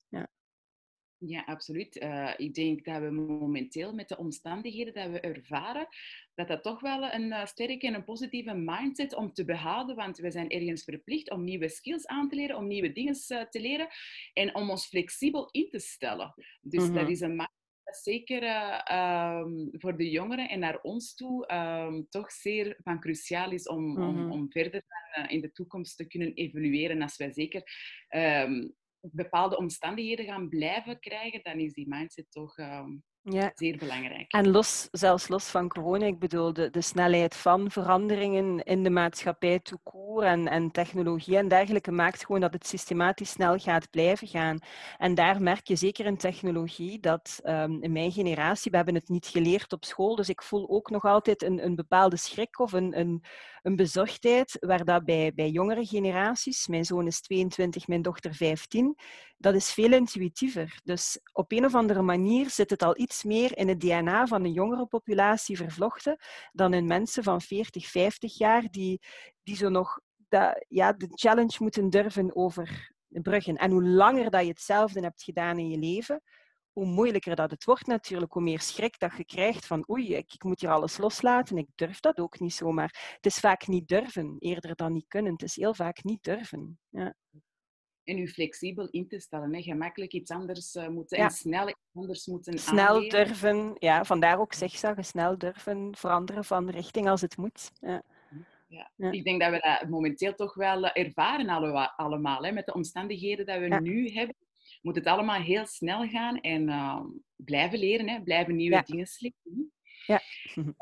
Ja. 1.25 1.43
Absoluut. 1.45 1.95
Uh, 1.95 2.33
ik 2.37 2.53
denk 2.53 2.85
dat 2.85 3.01
we 3.01 3.09
momenteel 3.09 3.93
met 3.93 4.09
de 4.09 4.17
omstandigheden 4.17 4.93
dat 4.93 5.09
we 5.09 5.19
ervaren, 5.19 5.87
dat 6.35 6.47
dat 6.47 6.63
toch 6.63 6.81
wel 6.81 7.11
een 7.11 7.27
uh, 7.27 7.45
sterke 7.45 7.87
en 7.87 7.93
een 7.93 8.03
positieve 8.03 8.53
mindset 8.53 9.15
om 9.15 9.33
te 9.33 9.45
behouden, 9.45 9.95
want 9.95 10.17
we 10.17 10.31
zijn 10.31 10.49
ergens 10.49 10.83
verplicht 10.83 11.31
om 11.31 11.43
nieuwe 11.43 11.69
skills 11.69 12.07
aan 12.07 12.29
te 12.29 12.35
leren, 12.35 12.57
om 12.57 12.67
nieuwe 12.67 12.91
dingen 12.91 13.15
uh, 13.29 13.41
te 13.41 13.61
leren 13.61 13.87
en 14.33 14.55
om 14.55 14.69
ons 14.69 14.85
flexibel 14.85 15.49
in 15.51 15.69
te 15.69 15.79
stellen. 15.79 16.33
Dus 16.61 16.81
mm 16.81 16.85
-hmm. 16.89 16.95
dat 16.95 17.09
is 17.09 17.19
een 17.19 17.29
mindset 17.29 17.59
zeker 18.03 18.43
um, 18.93 19.69
voor 19.71 19.97
de 19.97 20.09
jongeren 20.09 20.49
en 20.49 20.59
naar 20.59 20.81
ons 20.81 21.15
toe 21.15 21.53
um, 21.53 22.07
toch 22.09 22.31
zeer 22.31 22.77
van 22.83 22.99
cruciaal 22.99 23.51
is 23.51 23.67
om, 23.67 23.83
mm 23.83 23.95
-hmm. 23.95 24.19
om, 24.19 24.31
om, 24.31 24.51
verder 24.51 24.83
in 25.27 25.41
de 25.41 25.51
toekomst 25.51 25.97
te 25.97 26.07
kunnen 26.07 26.33
evolueren. 26.33 27.01
Als 27.01 27.17
wij 27.17 27.31
zeker 27.31 27.63
um, 28.09 28.75
bepaalde 29.01 29.57
omstandigheden 29.57 30.25
gaan 30.25 30.49
blijven 30.49 30.99
krijgen, 30.99 31.43
dan 31.43 31.59
is 31.59 31.73
die 31.73 31.87
mindset 31.87 32.31
toch 32.31 32.57
um, 32.57 33.03
ja. 33.23 33.51
zeer 33.55 33.77
belangrijk. 33.77 34.31
En 34.31 34.51
los, 34.51 34.87
zelfs 34.91 35.27
los 35.27 35.45
van 35.49 35.67
corona, 35.67 36.05
ik 36.05 36.19
bedoel 36.19 36.53
de, 36.53 36.69
de 36.69 36.81
snelheid 36.81 37.35
van 37.35 37.71
veranderingen 37.71 38.63
in 38.63 38.83
de 38.83 38.89
maatschappij 38.89 39.59
toekoor 39.59 40.23
en, 40.23 40.47
en 40.47 40.71
technologie 40.71 41.37
en 41.37 41.47
dergelijke 41.47 41.91
maakt 41.91 42.25
gewoon 42.25 42.41
dat 42.41 42.53
het 42.53 42.67
systematisch 42.67 43.29
snel 43.29 43.57
gaat 43.57 43.89
blijven 43.89 44.27
gaan. 44.27 44.59
En 44.97 45.15
daar 45.15 45.41
merk 45.41 45.67
je 45.67 45.75
zeker 45.75 46.05
in 46.05 46.17
technologie 46.17 46.99
dat 46.99 47.39
um, 47.43 47.83
in 47.83 47.91
mijn 47.91 48.11
generatie, 48.11 48.71
we 48.71 48.77
hebben 48.77 48.95
het 48.95 49.09
niet 49.09 49.27
geleerd 49.27 49.73
op 49.73 49.85
school, 49.85 50.15
dus 50.15 50.29
ik 50.29 50.41
voel 50.41 50.69
ook 50.69 50.89
nog 50.89 51.03
altijd 51.03 51.43
een, 51.43 51.65
een 51.65 51.75
bepaalde 51.75 52.17
schrik 52.17 52.59
of 52.59 52.71
een, 52.71 52.99
een, 52.99 53.23
een 53.61 53.75
bezorgdheid, 53.75 54.57
waar 54.59 54.85
dat 54.85 55.05
bij, 55.05 55.31
bij 55.35 55.49
jongere 55.49 55.85
generaties, 55.85 56.67
mijn 56.67 56.85
zoon 56.85 57.07
is 57.07 57.21
22, 57.21 57.87
mijn 57.87 58.01
dochter 58.01 58.33
15, 58.33 58.95
dat 59.37 59.55
is 59.55 59.73
veel 59.73 59.93
intuïtiever. 59.93 60.79
Dus 60.83 61.19
op 61.33 61.51
een 61.51 61.65
of 61.65 61.75
andere 61.75 62.01
manier 62.01 62.49
zit 62.49 62.69
het 62.69 62.83
al 62.83 62.99
iets 62.99 63.10
meer 63.23 63.57
in 63.57 63.67
het 63.67 63.79
DNA 63.79 64.27
van 64.27 64.43
de 64.43 64.51
jongere 64.51 64.85
populatie 64.85 65.57
vervlochten 65.57 66.17
dan 66.51 66.73
in 66.73 66.85
mensen 66.85 67.23
van 67.23 67.41
40, 67.41 67.87
50 67.87 68.37
jaar 68.37 68.67
die, 68.71 69.01
die 69.43 69.55
zo 69.55 69.69
nog 69.69 69.99
dat, 70.29 70.65
ja, 70.67 70.93
de 70.93 71.07
challenge 71.09 71.57
moeten 71.59 71.89
durven 71.89 72.35
overbruggen. 72.35 73.55
En 73.55 73.71
hoe 73.71 73.83
langer 73.83 74.29
dat 74.29 74.41
je 74.41 74.47
hetzelfde 74.47 74.99
hebt 74.99 75.23
gedaan 75.23 75.59
in 75.59 75.69
je 75.69 75.77
leven, 75.77 76.21
hoe 76.71 76.85
moeilijker 76.85 77.35
dat 77.35 77.51
het 77.51 77.63
wordt 77.63 77.87
natuurlijk, 77.87 78.33
hoe 78.33 78.41
meer 78.41 78.59
schrik 78.59 78.99
dat 78.99 79.17
je 79.17 79.25
krijgt 79.25 79.65
van 79.65 79.89
oei, 79.89 80.15
ik, 80.15 80.33
ik, 80.33 80.43
moet 80.43 80.61
hier 80.61 80.69
alles 80.69 80.97
loslaten, 80.97 81.57
ik 81.57 81.67
durf 81.75 81.99
dat 81.99 82.19
ook 82.19 82.39
niet 82.39 82.53
zomaar. 82.53 83.13
Het 83.15 83.25
is 83.25 83.39
vaak 83.39 83.67
niet 83.67 83.87
durven, 83.87 84.35
eerder 84.39 84.75
dan 84.75 84.93
niet 84.93 85.07
kunnen. 85.07 85.31
Het 85.31 85.43
is 85.43 85.55
heel 85.55 85.73
vaak 85.73 86.03
niet 86.03 86.23
durven. 86.23 86.79
Ja 86.89 87.15
en 88.03 88.17
u 88.17 88.27
flexibel 88.27 88.87
in 88.89 89.07
te 89.07 89.19
stellen. 89.19 89.53
Hè. 89.53 89.61
Gemakkelijk 89.61 90.13
iets 90.13 90.31
anders 90.31 90.75
uh, 90.75 90.87
moeten 90.87 91.17
en 91.17 91.31
snel 91.31 91.69
iets 91.69 91.79
anders 91.93 92.25
moeten 92.25 92.59
Snel 92.59 93.09
durven, 93.09 93.75
ja, 93.79 94.05
vandaar 94.05 94.39
ook 94.39 94.53
zigzaggen, 94.53 95.05
snel 95.05 95.37
durven 95.37 95.95
veranderen 95.97 96.45
van 96.45 96.69
richting 96.69 97.09
als 97.09 97.21
het 97.21 97.37
moet. 97.37 97.71
Ja. 97.79 98.03
ja. 98.67 99.11
Ik 99.11 99.23
denk 99.23 99.41
dat 99.41 99.51
we 99.51 99.77
dat 99.79 99.89
momenteel 99.89 100.35
toch 100.35 100.53
wel 100.53 100.85
ervaren 100.85 101.95
allemaal. 101.95 102.43
Hè, 102.43 102.51
met 102.51 102.65
de 102.65 102.73
omstandigheden 102.73 103.45
die 103.45 103.69
we 103.69 103.79
nu 103.79 104.09
hebben, 104.09 104.35
moet 104.81 104.95
het 104.95 105.05
allemaal 105.07 105.41
heel 105.41 105.65
snel 105.65 106.07
gaan 106.07 106.39
en 106.39 106.67
uh, 106.67 107.01
blijven 107.35 107.79
leren, 107.79 108.09
hè, 108.09 108.21
blijven 108.21 108.55
nieuwe 108.55 108.83
dingen 108.85 109.07
slikken. 109.07 109.70
Ja. 110.11 110.21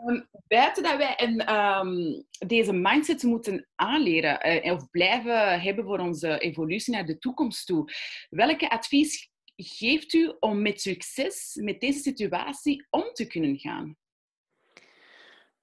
Um, 0.06 0.30
buiten 0.48 0.84
dat 0.84 0.98
wij 0.98 1.14
een, 1.18 1.56
um, 1.56 2.26
deze 2.48 2.74
mindset 2.74 3.24
moeten 3.24 3.68
aanleren 3.76 4.66
uh, 4.66 4.74
of 4.74 4.90
blijven 4.90 5.62
hebben 5.62 5.86
voor 5.86 6.00
onze 6.00 6.40
evolutie 6.40 6.94
naar 6.94 7.06
de 7.06 7.18
toekomst 7.18 7.66
toe, 7.66 7.92
welke 8.30 8.70
advies 8.70 9.30
geeft 9.56 10.14
u 10.14 10.34
om 10.40 10.62
met 10.62 10.82
succes 10.82 11.60
met 11.62 11.80
deze 11.80 12.00
situatie 12.00 12.88
om 12.90 13.04
te 13.14 13.28
kunnen 13.28 13.60
gaan? 13.60 13.98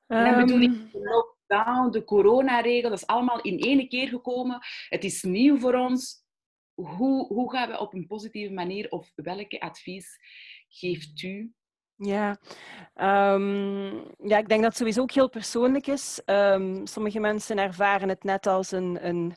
Um, 0.06 0.18
en 0.18 0.34
dan 0.34 0.44
bedoel 0.44 0.60
ik 0.60 0.70
ehm. 0.70 0.90
de 0.92 0.98
lockdown, 1.00 1.90
de 1.90 2.04
coronaregel, 2.04 2.90
dat 2.90 2.98
is 2.98 3.06
allemaal 3.06 3.40
in 3.40 3.58
één 3.58 3.88
keer 3.88 4.08
gekomen. 4.08 4.58
Het 4.88 5.04
is 5.04 5.22
nieuw 5.22 5.58
voor 5.58 5.74
ons. 5.74 6.24
Hoe, 6.74 7.26
hoe 7.26 7.52
gaan 7.52 7.68
we 7.68 7.78
op 7.78 7.94
een 7.94 8.06
positieve 8.06 8.52
manier 8.52 8.90
of 8.90 9.12
welke 9.14 9.60
advies 9.60 10.18
geeft 10.68 11.22
u 11.22 11.54
ja. 11.96 12.36
Um, 13.32 14.04
ja, 14.18 14.38
ik 14.38 14.48
denk 14.48 14.62
dat 14.62 14.62
het 14.62 14.76
sowieso 14.76 15.00
ook 15.00 15.10
heel 15.10 15.28
persoonlijk 15.28 15.86
is. 15.86 16.20
Um, 16.26 16.86
sommige 16.86 17.20
mensen 17.20 17.58
ervaren 17.58 18.08
het 18.08 18.24
net 18.24 18.46
als 18.46 18.70
een, 18.70 19.06
een, 19.06 19.36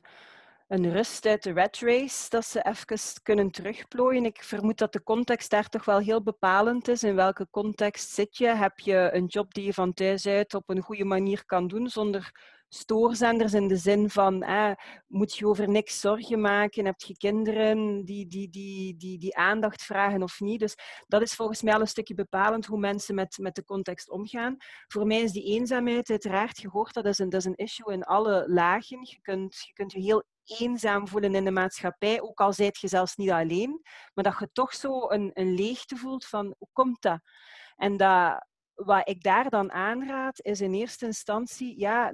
een 0.68 0.92
rust 0.92 1.26
uit 1.26 1.44
de 1.44 1.54
rat 1.54 1.78
race, 1.78 2.30
dat 2.30 2.46
ze 2.46 2.66
even 2.66 3.24
kunnen 3.24 3.52
terugplooien. 3.52 4.26
Ik 4.26 4.44
vermoed 4.44 4.78
dat 4.78 4.94
de 4.94 5.04
context 5.04 5.50
daar 5.50 5.70
toch 5.70 5.86
wel 5.86 6.00
heel 6.00 6.24
bepalend 6.24 6.88
is. 6.88 7.04
In 7.04 7.16
welke 7.16 7.48
context 7.52 8.10
zit 8.10 8.38
je? 8.38 8.48
Heb 8.48 8.80
je 8.80 9.10
een 9.14 9.26
job 9.26 9.54
die 9.54 9.66
je 9.66 9.74
van 9.74 9.94
thuis 9.94 10.28
uit 10.28 10.54
op 10.54 10.70
een 10.70 10.82
goede 10.82 11.06
manier 11.06 11.46
kan 11.46 11.68
doen, 11.68 11.88
zonder 11.88 12.32
stoorzenders 12.70 13.54
in 13.54 13.68
de 13.68 13.78
zin 13.78 14.10
van 14.10 14.46
moet 15.08 15.36
je 15.36 15.48
over 15.48 15.70
niks 15.70 16.00
zorgen 16.00 16.42
maken, 16.42 16.86
heb 16.86 17.02
je 17.02 17.18
kinderen 17.18 18.06
die, 18.06 18.28
die, 18.28 18.50
die, 18.50 18.98
die, 18.98 19.18
die 19.18 19.38
aandacht 19.38 19.84
vragen 19.84 20.24
of 20.24 20.40
niet. 20.40 20.60
Dus 20.60 20.76
dat 21.08 21.22
is 21.22 21.34
volgens 21.34 21.62
mij 21.62 21.74
al 21.74 21.82
een 21.82 21.88
stukje 21.88 22.14
bepalend 22.14 22.66
hoe 22.66 22.80
mensen 22.80 23.16
met, 23.16 23.38
met 23.38 23.56
de 23.56 23.64
context 23.64 24.10
omgaan. 24.10 24.58
Voor 24.88 25.06
mij 25.06 25.22
is 25.22 25.32
die 25.32 25.44
eenzaamheid 25.44 26.10
uiteraard, 26.10 26.60
gehoord, 26.60 26.94
dat 26.94 27.06
is 27.06 27.20
een, 27.20 27.30
dat 27.30 27.40
is 27.40 27.46
een 27.46 27.56
issue 27.56 27.94
in 27.94 28.04
alle 28.04 28.46
lagen. 28.48 29.00
Je 29.02 29.20
kunt 29.22 29.56
je, 29.66 29.74
kunt 29.74 29.92
je 29.92 30.00
heel 30.00 30.24
eenzaam 30.44 31.08
voelen 31.08 31.36
in 31.36 31.46
de 31.46 31.52
maatschappij, 31.52 32.22
ook 32.22 32.40
al 32.40 32.54
zijt 32.54 32.80
je 32.80 32.88
zelfs 32.88 33.16
niet 33.16 33.30
alleen, 33.30 33.82
maar 34.14 34.24
dat 34.24 34.40
je 34.40 34.50
toch 34.52 34.74
zo 34.74 35.10
een, 35.10 35.32
een 35.34 35.54
leegte 35.54 35.96
voelt 35.96 36.26
van 36.26 36.56
hoe 36.58 36.68
komt 36.72 37.02
dat? 37.02 37.20
En 37.76 37.98
dat, 37.98 38.46
wat 38.74 39.10
ik 39.10 39.24
daar 39.24 39.50
dan 39.50 39.72
aanraad, 39.72 40.42
is 40.42 40.62
in 40.62 40.74
eerste 40.74 41.06
instantie, 41.06 41.80
ja, 41.80 42.12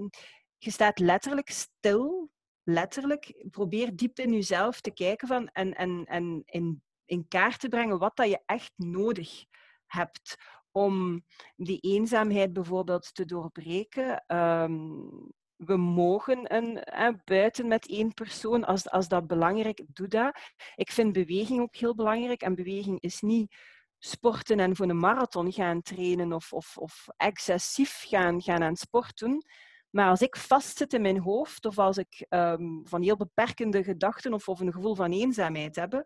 je 0.65 0.71
staat 0.71 0.99
letterlijk 0.99 1.49
stil, 1.49 2.29
letterlijk. 2.63 3.45
Probeer 3.49 3.95
diep 3.95 4.19
in 4.19 4.33
jezelf 4.33 4.81
te 4.81 4.91
kijken 4.91 5.27
van, 5.27 5.47
en, 5.47 5.75
en, 5.75 6.05
en 6.05 6.41
in, 6.45 6.83
in 7.05 7.27
kaart 7.27 7.59
te 7.59 7.67
brengen 7.67 7.99
wat 7.99 8.15
dat 8.15 8.29
je 8.29 8.41
echt 8.45 8.71
nodig 8.75 9.45
hebt 9.85 10.35
om 10.71 11.25
die 11.55 11.79
eenzaamheid 11.79 12.53
bijvoorbeeld 12.53 13.13
te 13.13 13.25
doorbreken. 13.25 14.23
Ehm, 14.27 14.91
we 15.55 15.77
mogen 15.77 16.55
een, 16.55 16.83
buiten 17.23 17.67
met 17.67 17.87
één 17.87 18.13
persoon. 18.13 18.65
Als, 18.65 18.89
als 18.89 19.07
dat 19.07 19.27
belangrijk, 19.27 19.83
doe 19.87 20.07
dat. 20.07 20.39
Ik 20.75 20.91
vind 20.91 21.13
beweging 21.13 21.61
ook 21.61 21.75
heel 21.75 21.95
belangrijk. 21.95 22.41
En 22.41 22.55
beweging 22.55 23.01
is 23.01 23.21
niet 23.21 23.55
sporten 23.99 24.59
en 24.59 24.75
voor 24.75 24.89
een 24.89 24.99
marathon 24.99 25.51
gaan 25.51 25.81
trainen 25.81 26.33
of, 26.33 26.53
of, 26.53 26.77
of 26.77 27.07
excessief 27.17 28.03
gaan, 28.07 28.41
gaan 28.41 28.63
aan 28.63 28.75
sport 28.75 29.17
doen. 29.17 29.43
Maar 29.95 30.09
als 30.09 30.21
ik 30.21 30.35
vastzit 30.35 30.93
in 30.93 31.01
mijn 31.01 31.19
hoofd 31.19 31.65
of 31.65 31.79
als 31.79 31.97
ik 31.97 32.25
um, 32.29 32.81
van 32.87 33.01
heel 33.01 33.15
beperkende 33.15 33.83
gedachten 33.83 34.33
of, 34.33 34.47
of 34.47 34.59
een 34.59 34.73
gevoel 34.73 34.95
van 34.95 35.11
eenzaamheid 35.11 35.75
heb, 35.75 36.05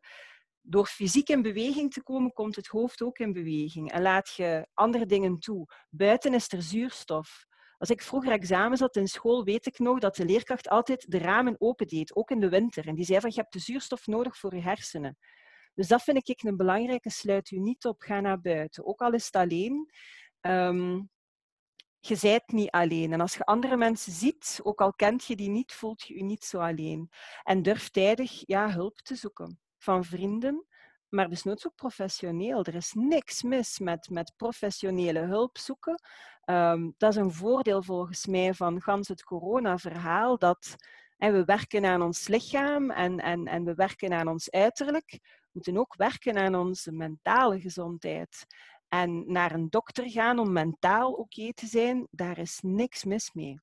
door 0.62 0.86
fysiek 0.86 1.30
in 1.30 1.42
beweging 1.42 1.94
te 1.94 2.04
komen, 2.04 2.34
komt 2.34 2.56
het 2.56 2.68
hoofd 2.68 3.02
ook 3.02 3.20
in 3.20 3.34
beweging. 3.34 3.92
En 3.92 4.02
laat 4.02 4.30
je 4.30 4.68
andere 4.74 5.06
dingen 5.06 5.40
toe. 5.40 5.66
Buiten 5.90 6.34
is 6.34 6.52
er 6.52 6.62
zuurstof. 6.62 7.46
Als 7.78 7.90
ik 7.90 8.02
vroeger 8.02 8.32
examen 8.32 8.78
zat 8.78 8.96
in 8.96 9.08
school, 9.08 9.44
weet 9.44 9.66
ik 9.66 9.80
nog 9.80 10.00
dat 10.00 10.16
de 10.16 10.26
leerkracht 10.26 10.70
altijd 10.70 11.12
de 11.12 11.18
ramen 11.18 11.56
opendeed, 11.58 12.16
ook 12.16 12.30
in 12.32 12.40
de 12.40 12.50
winter. 12.50 12.88
En 12.88 12.96
die 12.96 13.06
zei 13.06 13.20
van, 13.20 13.30
je 13.30 13.40
hebt 13.40 13.54
de 13.54 13.60
zuurstof 13.60 14.08
nodig 14.08 14.38
voor 14.38 14.56
je 14.56 14.62
hersenen. 14.62 15.18
Dus 15.74 15.88
dat 15.88 16.02
vind 16.02 16.30
ik 16.30 16.44
een 16.44 16.58
belangrijke. 16.58 17.10
Sluit 17.10 17.52
u 17.52 17.60
niet 17.60 17.86
op, 17.86 18.02
ga 18.02 18.20
naar 18.20 18.42
buiten. 18.42 18.86
Ook 18.86 19.00
al 19.02 19.14
is 19.14 19.26
het 19.26 19.36
alleen. 19.36 19.92
Um, 20.42 21.10
je 22.00 22.16
zijt 22.16 22.52
niet 22.52 22.70
alleen. 22.72 23.14
En 23.14 23.22
als 23.22 23.34
je 23.36 23.46
andere 23.46 23.78
mensen 23.78 24.12
ziet, 24.12 24.60
ook 24.64 24.82
al 24.82 24.94
kent 24.94 25.26
je 25.26 25.36
die 25.36 25.50
niet, 25.50 25.74
voelt 25.74 26.02
je 26.08 26.16
je 26.18 26.24
niet 26.24 26.44
zo 26.44 26.60
alleen. 26.60 27.10
En 27.44 27.62
durf 27.62 27.90
tijdig 27.90 28.44
ja, 28.46 28.72
hulp 28.72 29.00
te 29.00 29.16
zoeken 29.16 29.60
van 29.78 30.04
vrienden, 30.04 30.66
maar 31.10 31.30
nooit 31.44 31.68
ook 31.68 31.76
professioneel. 31.76 32.66
Er 32.66 32.76
is 32.76 32.94
niks 32.94 33.44
mis 33.44 33.80
met, 33.80 34.10
met 34.10 34.34
professionele 34.38 35.20
hulp 35.20 35.58
zoeken. 35.58 36.02
Um, 36.46 36.94
dat 36.98 37.12
is 37.12 37.16
een 37.16 37.32
voordeel 37.32 37.84
volgens 37.84 38.26
mij 38.26 38.54
van 38.54 38.82
gans 38.82 39.08
het 39.08 39.24
corona-verhaal, 39.24 40.38
dat 40.38 40.76
en 41.20 41.34
we 41.34 41.46
werken 41.46 41.86
aan 41.86 42.02
ons 42.02 42.28
lichaam 42.28 42.92
en, 42.92 43.20
en, 43.20 43.48
en 43.48 43.64
we 43.64 43.74
werken 43.74 44.14
aan 44.14 44.28
ons 44.28 44.52
uiterlijk. 44.52 45.12
We 45.22 45.50
moeten 45.52 45.78
ook 45.78 45.96
werken 45.96 46.38
aan 46.38 46.56
onze 46.56 46.92
mentale 46.92 47.60
gezondheid. 47.60 48.46
En 48.90 49.32
naar 49.32 49.52
een 49.52 49.70
dokter 49.70 50.10
gaan 50.10 50.40
om 50.40 50.52
mentaal 50.52 51.12
oké 51.12 51.54
te 51.54 51.66
zijn, 51.66 52.08
daar 52.12 52.38
is 52.38 52.60
niks 52.62 53.04
mis 53.04 53.34
mee. 53.34 53.62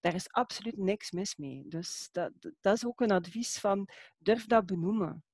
Daar 0.00 0.14
is 0.14 0.30
absoluut 0.30 0.76
niks 0.76 1.10
mis 1.10 1.36
mee. 1.36 1.64
Dus 1.68 2.08
dat, 2.12 2.32
dat 2.60 2.76
is 2.76 2.86
ook 2.86 3.00
een 3.00 3.10
advies 3.10 3.58
van 3.58 3.88
durf 4.18 4.46
dat 4.46 4.66
benoemen. 4.66 5.24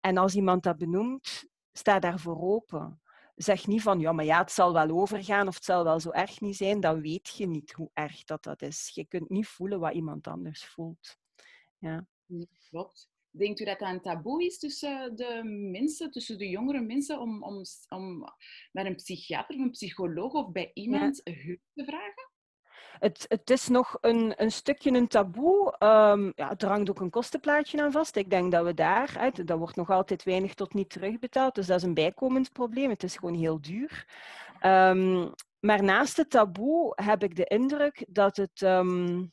En 0.00 0.16
als 0.16 0.34
iemand 0.34 0.62
dat 0.62 0.78
benoemt, 0.78 1.44
sta 1.72 1.98
daarvoor 1.98 2.40
open. 2.40 3.00
Zeg 3.34 3.66
niet 3.66 3.82
van, 3.82 4.00
ja, 4.00 4.12
maar 4.12 4.24
ja, 4.24 4.38
het 4.38 4.52
zal 4.52 4.72
wel 4.72 4.88
overgaan 4.88 5.48
of 5.48 5.54
het 5.54 5.64
zal 5.64 5.84
wel 5.84 6.00
zo 6.00 6.10
erg 6.10 6.40
niet 6.40 6.56
zijn. 6.56 6.80
Dan 6.80 7.00
weet 7.00 7.28
je 7.28 7.46
niet 7.46 7.72
hoe 7.72 7.90
erg 7.92 8.24
dat, 8.24 8.42
dat 8.42 8.62
is. 8.62 8.90
Je 8.94 9.06
kunt 9.06 9.28
niet 9.28 9.46
voelen 9.48 9.80
wat 9.80 9.94
iemand 9.94 10.26
anders 10.26 10.64
voelt. 10.66 11.16
Ja. 11.78 12.06
Klopt. 12.70 13.08
Denkt 13.38 13.60
u 13.60 13.64
dat 13.64 13.78
dat 13.78 13.88
een 13.88 14.00
taboe 14.00 14.44
is 14.44 14.58
tussen 14.58 15.16
de 15.16 15.40
mensen, 15.70 16.10
tussen 16.10 16.38
de 16.38 16.48
jongere 16.48 16.80
mensen, 16.80 17.20
om, 17.20 17.42
om, 17.42 17.62
om 17.88 18.24
naar 18.72 18.86
een 18.86 18.94
psychiater 18.94 19.56
of 19.56 19.60
een 19.60 19.70
psycholoog 19.70 20.32
of 20.32 20.52
bij 20.52 20.70
iemand 20.74 21.20
hulp 21.24 21.60
te 21.74 21.84
vragen? 21.84 22.30
Het, 22.98 23.24
het, 23.28 23.50
is 23.50 23.68
nog 23.68 23.98
een, 24.00 24.32
een, 24.36 24.52
stukje 24.52 24.90
een 24.90 25.08
taboe. 25.08 25.74
Um, 25.78 26.32
ja, 26.34 26.56
er 26.56 26.68
hangt 26.68 26.90
ook 26.90 27.00
een 27.00 27.10
kostenplaatje 27.10 27.82
aan 27.82 27.92
vast. 27.92 28.16
Ik 28.16 28.30
denk 28.30 28.52
dat 28.52 28.64
we 28.64 28.74
daar, 28.74 29.14
uit, 29.18 29.46
dat 29.46 29.58
wordt 29.58 29.76
nog 29.76 29.90
altijd 29.90 30.22
weinig 30.22 30.54
tot 30.54 30.74
niet 30.74 30.90
terugbetaald, 30.90 31.54
dus 31.54 31.66
dat 31.66 31.76
is 31.76 31.82
een 31.82 31.94
bijkomend 31.94 32.52
probleem. 32.52 32.90
Het 32.90 33.02
is 33.02 33.16
gewoon 33.16 33.34
heel 33.34 33.60
duur. 33.60 34.06
Um, 34.62 35.32
maar 35.60 35.82
naast 35.82 36.16
het 36.16 36.30
taboe 36.30 36.92
heb 36.94 37.22
ik 37.22 37.36
de 37.36 37.44
indruk 37.44 38.04
dat 38.08 38.36
het, 38.36 38.60
um, 38.60 39.32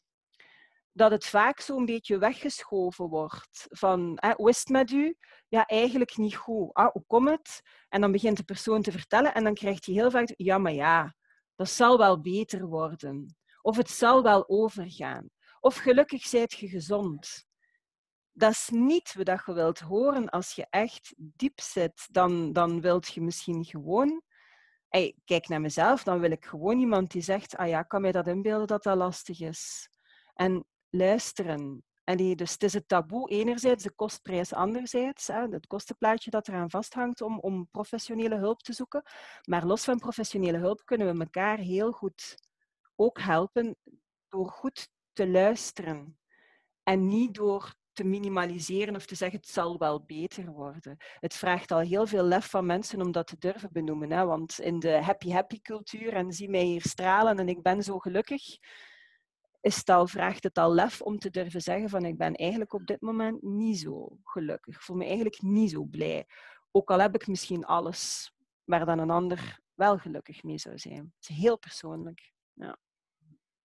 dat 0.95 1.11
het 1.11 1.25
vaak 1.25 1.59
zo'n 1.59 1.85
beetje 1.85 2.17
weggeschoven 2.17 3.07
wordt. 3.07 3.65
Van, 3.69 4.19
hoe 4.35 4.49
is 4.49 4.59
het 4.59 4.69
met 4.69 4.91
u? 4.91 5.17
Ja, 5.47 5.65
eigenlijk 5.65 6.17
niet 6.17 6.35
goed. 6.35 6.73
Ah, 6.73 6.91
hoe 6.91 7.03
komt 7.07 7.29
het? 7.29 7.61
En 7.89 8.01
dan 8.01 8.11
begint 8.11 8.37
de 8.37 8.43
persoon 8.43 8.81
te 8.81 8.91
vertellen 8.91 9.33
en 9.33 9.43
dan 9.43 9.53
krijgt 9.53 9.85
hij 9.85 9.95
heel 9.95 10.11
vaak, 10.11 10.33
ja, 10.35 10.57
maar 10.57 10.73
ja, 10.73 11.15
dat 11.55 11.69
zal 11.69 11.97
wel 11.97 12.21
beter 12.21 12.65
worden. 12.67 13.35
Of 13.61 13.77
het 13.77 13.89
zal 13.89 14.23
wel 14.23 14.49
overgaan. 14.49 15.29
Of 15.59 15.75
gelukkig 15.75 16.23
zijt 16.23 16.53
je 16.53 16.67
gezond. 16.67 17.45
Dat 18.31 18.51
is 18.51 18.69
niet 18.71 19.13
wat 19.13 19.41
je 19.45 19.53
wilt 19.53 19.79
horen 19.79 20.29
als 20.29 20.51
je 20.51 20.67
echt 20.69 21.13
diep 21.17 21.59
zit. 21.59 22.07
Dan, 22.11 22.53
dan 22.53 22.81
wilt 22.81 23.07
je 23.07 23.21
misschien 23.21 23.65
gewoon... 23.65 24.21
Kijk 25.25 25.47
naar 25.47 25.61
mezelf, 25.61 26.03
dan 26.03 26.19
wil 26.19 26.31
ik 26.31 26.45
gewoon 26.45 26.79
iemand 26.79 27.11
die 27.11 27.21
zegt, 27.21 27.55
ah 27.55 27.67
ja, 27.67 27.83
kan 27.83 28.01
mij 28.01 28.11
dat 28.11 28.27
inbeelden 28.27 28.67
dat 28.67 28.83
dat 28.83 28.97
lastig 28.97 29.39
is. 29.39 29.89
En 30.33 30.65
luisteren. 30.89 31.83
En 32.03 32.17
die, 32.17 32.35
dus 32.35 32.51
het 32.51 32.63
is 32.63 32.73
het 32.73 32.87
taboe 32.87 33.29
enerzijds, 33.29 33.83
de 33.83 33.91
kostprijs 33.91 34.53
anderzijds, 34.53 35.27
hè, 35.27 35.47
het 35.47 35.67
kostenplaatje 35.67 36.29
dat 36.29 36.47
eraan 36.47 36.69
vasthangt 36.69 37.21
om, 37.21 37.39
om 37.39 37.67
professionele 37.71 38.35
hulp 38.35 38.61
te 38.61 38.73
zoeken. 38.73 39.03
Maar 39.43 39.65
los 39.65 39.83
van 39.83 39.99
professionele 39.99 40.57
hulp 40.57 40.85
kunnen 40.85 41.13
we 41.13 41.19
elkaar 41.19 41.57
heel 41.57 41.91
goed 41.91 42.35
ook 42.95 43.19
helpen 43.19 43.75
door 44.27 44.49
goed 44.49 44.89
te 45.13 45.27
luisteren. 45.27 46.19
En 46.83 47.07
niet 47.07 47.33
door 47.33 47.75
te 47.93 48.03
minimaliseren 48.03 48.95
of 48.95 49.05
te 49.05 49.15
zeggen 49.15 49.39
het 49.39 49.49
zal 49.49 49.77
wel 49.77 50.03
beter 50.03 50.51
worden. 50.51 50.97
Het 51.19 51.33
vraagt 51.33 51.71
al 51.71 51.79
heel 51.79 52.07
veel 52.07 52.23
lef 52.23 52.49
van 52.49 52.65
mensen 52.65 53.01
om 53.01 53.11
dat 53.11 53.27
te 53.27 53.37
durven 53.37 53.69
benoemen. 53.71 54.11
Hè? 54.11 54.25
Want 54.25 54.59
in 54.59 54.79
de 54.79 55.03
happy-happy 55.03 55.61
cultuur 55.61 56.13
en 56.13 56.33
zie 56.33 56.49
mij 56.49 56.63
hier 56.63 56.81
stralen 56.81 57.39
en 57.39 57.49
ik 57.49 57.61
ben 57.61 57.83
zo 57.83 57.99
gelukkig, 57.99 58.57
is 59.65 59.75
het 59.75 59.89
al, 59.89 60.07
vraagt 60.07 60.43
het 60.43 60.57
al 60.57 60.73
lef 60.73 61.01
om 61.01 61.19
te 61.19 61.29
durven 61.29 61.61
zeggen 61.61 61.89
van 61.89 62.05
ik 62.05 62.17
ben 62.17 62.35
eigenlijk 62.35 62.73
op 62.73 62.85
dit 62.85 63.01
moment 63.01 63.41
niet 63.41 63.79
zo 63.79 64.17
gelukkig. 64.23 64.75
Ik 64.75 64.81
voel 64.81 64.97
me 64.97 65.05
eigenlijk 65.05 65.41
niet 65.41 65.71
zo 65.71 65.83
blij. 65.83 66.25
Ook 66.71 66.91
al 66.91 66.99
heb 66.99 67.15
ik 67.15 67.27
misschien 67.27 67.65
alles 67.65 68.33
waar 68.63 68.85
dan 68.85 68.99
een 68.99 69.09
ander 69.09 69.59
wel 69.73 69.97
gelukkig 69.97 70.43
mee 70.43 70.57
zou 70.57 70.77
zijn. 70.77 71.13
Het 71.19 71.29
is 71.29 71.35
heel 71.35 71.57
persoonlijk. 71.57 72.31
Ja. 72.53 72.79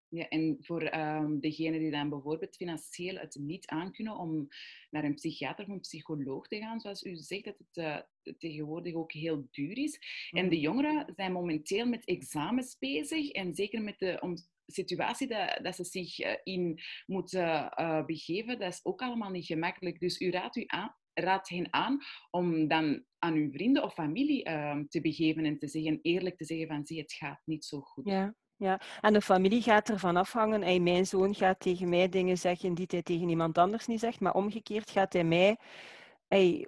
Ja, 0.08 0.28
en 0.28 0.56
voor 0.60 0.94
um, 0.94 1.40
degenen 1.40 1.80
die 1.80 1.90
dan 1.90 2.08
bijvoorbeeld 2.08 2.56
financieel 2.56 3.16
het 3.16 3.36
niet 3.40 3.66
aankunnen 3.66 4.16
om 4.16 4.48
naar 4.90 5.04
een 5.04 5.14
psychiater 5.14 5.64
of 5.64 5.70
een 5.70 5.80
psycholoog 5.80 6.46
te 6.46 6.58
gaan, 6.58 6.80
zoals 6.80 7.02
u 7.02 7.16
zegt 7.16 7.44
dat 7.44 7.58
het 7.58 7.76
uh, 8.24 8.34
tegenwoordig 8.38 8.94
ook 8.94 9.12
heel 9.12 9.46
duur 9.50 9.78
is. 9.78 9.98
En 10.30 10.48
de 10.48 10.56
mhm. 10.56 10.64
jongeren 10.64 11.12
zijn 11.16 11.32
momenteel 11.32 11.86
met 11.86 12.04
examens 12.04 12.78
bezig 12.78 13.30
en 13.30 13.54
zeker 13.54 13.82
met 13.82 13.98
de 13.98 14.18
om, 14.20 14.36
situatie 14.70 15.28
dat, 15.28 15.58
dat, 15.62 15.74
ze 15.74 15.84
zich 15.84 16.18
uh, 16.18 16.34
in 16.42 16.80
moeten 17.06 17.72
uh, 17.80 18.04
begeven, 18.04 18.58
dat 18.58 18.72
is 18.72 18.80
ook 18.82 19.02
allemaal 19.02 19.30
niet 19.30 19.46
gemakkelijk. 19.46 20.00
Dus 20.00 20.20
u 20.20 20.30
raadt, 20.30 20.56
u 20.56 20.64
aan, 20.66 20.96
raadt 21.14 21.48
hen 21.48 21.72
aan 21.72 21.98
om 22.30 22.68
dan 22.68 23.04
aan 23.18 23.34
uw 23.34 23.50
vrienden 23.50 23.82
of 23.82 23.92
familie 23.92 24.44
ehm, 24.44 24.84
te 24.88 25.00
begeven 25.00 25.44
en 25.44 25.58
te 25.58 25.68
zeggen, 25.68 25.98
eerlijk 26.02 26.36
te 26.36 26.44
zeggen 26.44 26.66
van 26.66 26.86
zie, 26.86 27.00
het 27.00 27.12
gaat 27.12 27.40
niet 27.44 27.64
zo 27.64 27.80
goed. 27.80 28.08
Ja. 28.08 28.34
Ja, 28.56 28.80
en 29.00 29.12
de 29.12 29.20
familie 29.20 29.62
gaat 29.62 29.88
ervan 29.88 30.16
afhangen. 30.16 30.62
Hey, 30.62 30.80
mijn 30.80 31.06
zoon 31.06 31.34
gaat 31.34 31.60
tegen 31.60 31.88
mij 31.88 32.08
dingen 32.08 32.38
zeggen 32.38 32.74
die 32.74 32.86
hij 32.88 33.02
tegen 33.02 33.28
iemand 33.28 33.58
anders 33.58 33.86
niet 33.86 34.00
zegt, 34.00 34.20
maar 34.20 34.34
omgekeerd 34.34 34.90
gaat 34.90 35.12
hij 35.12 35.24
mij 35.24 35.56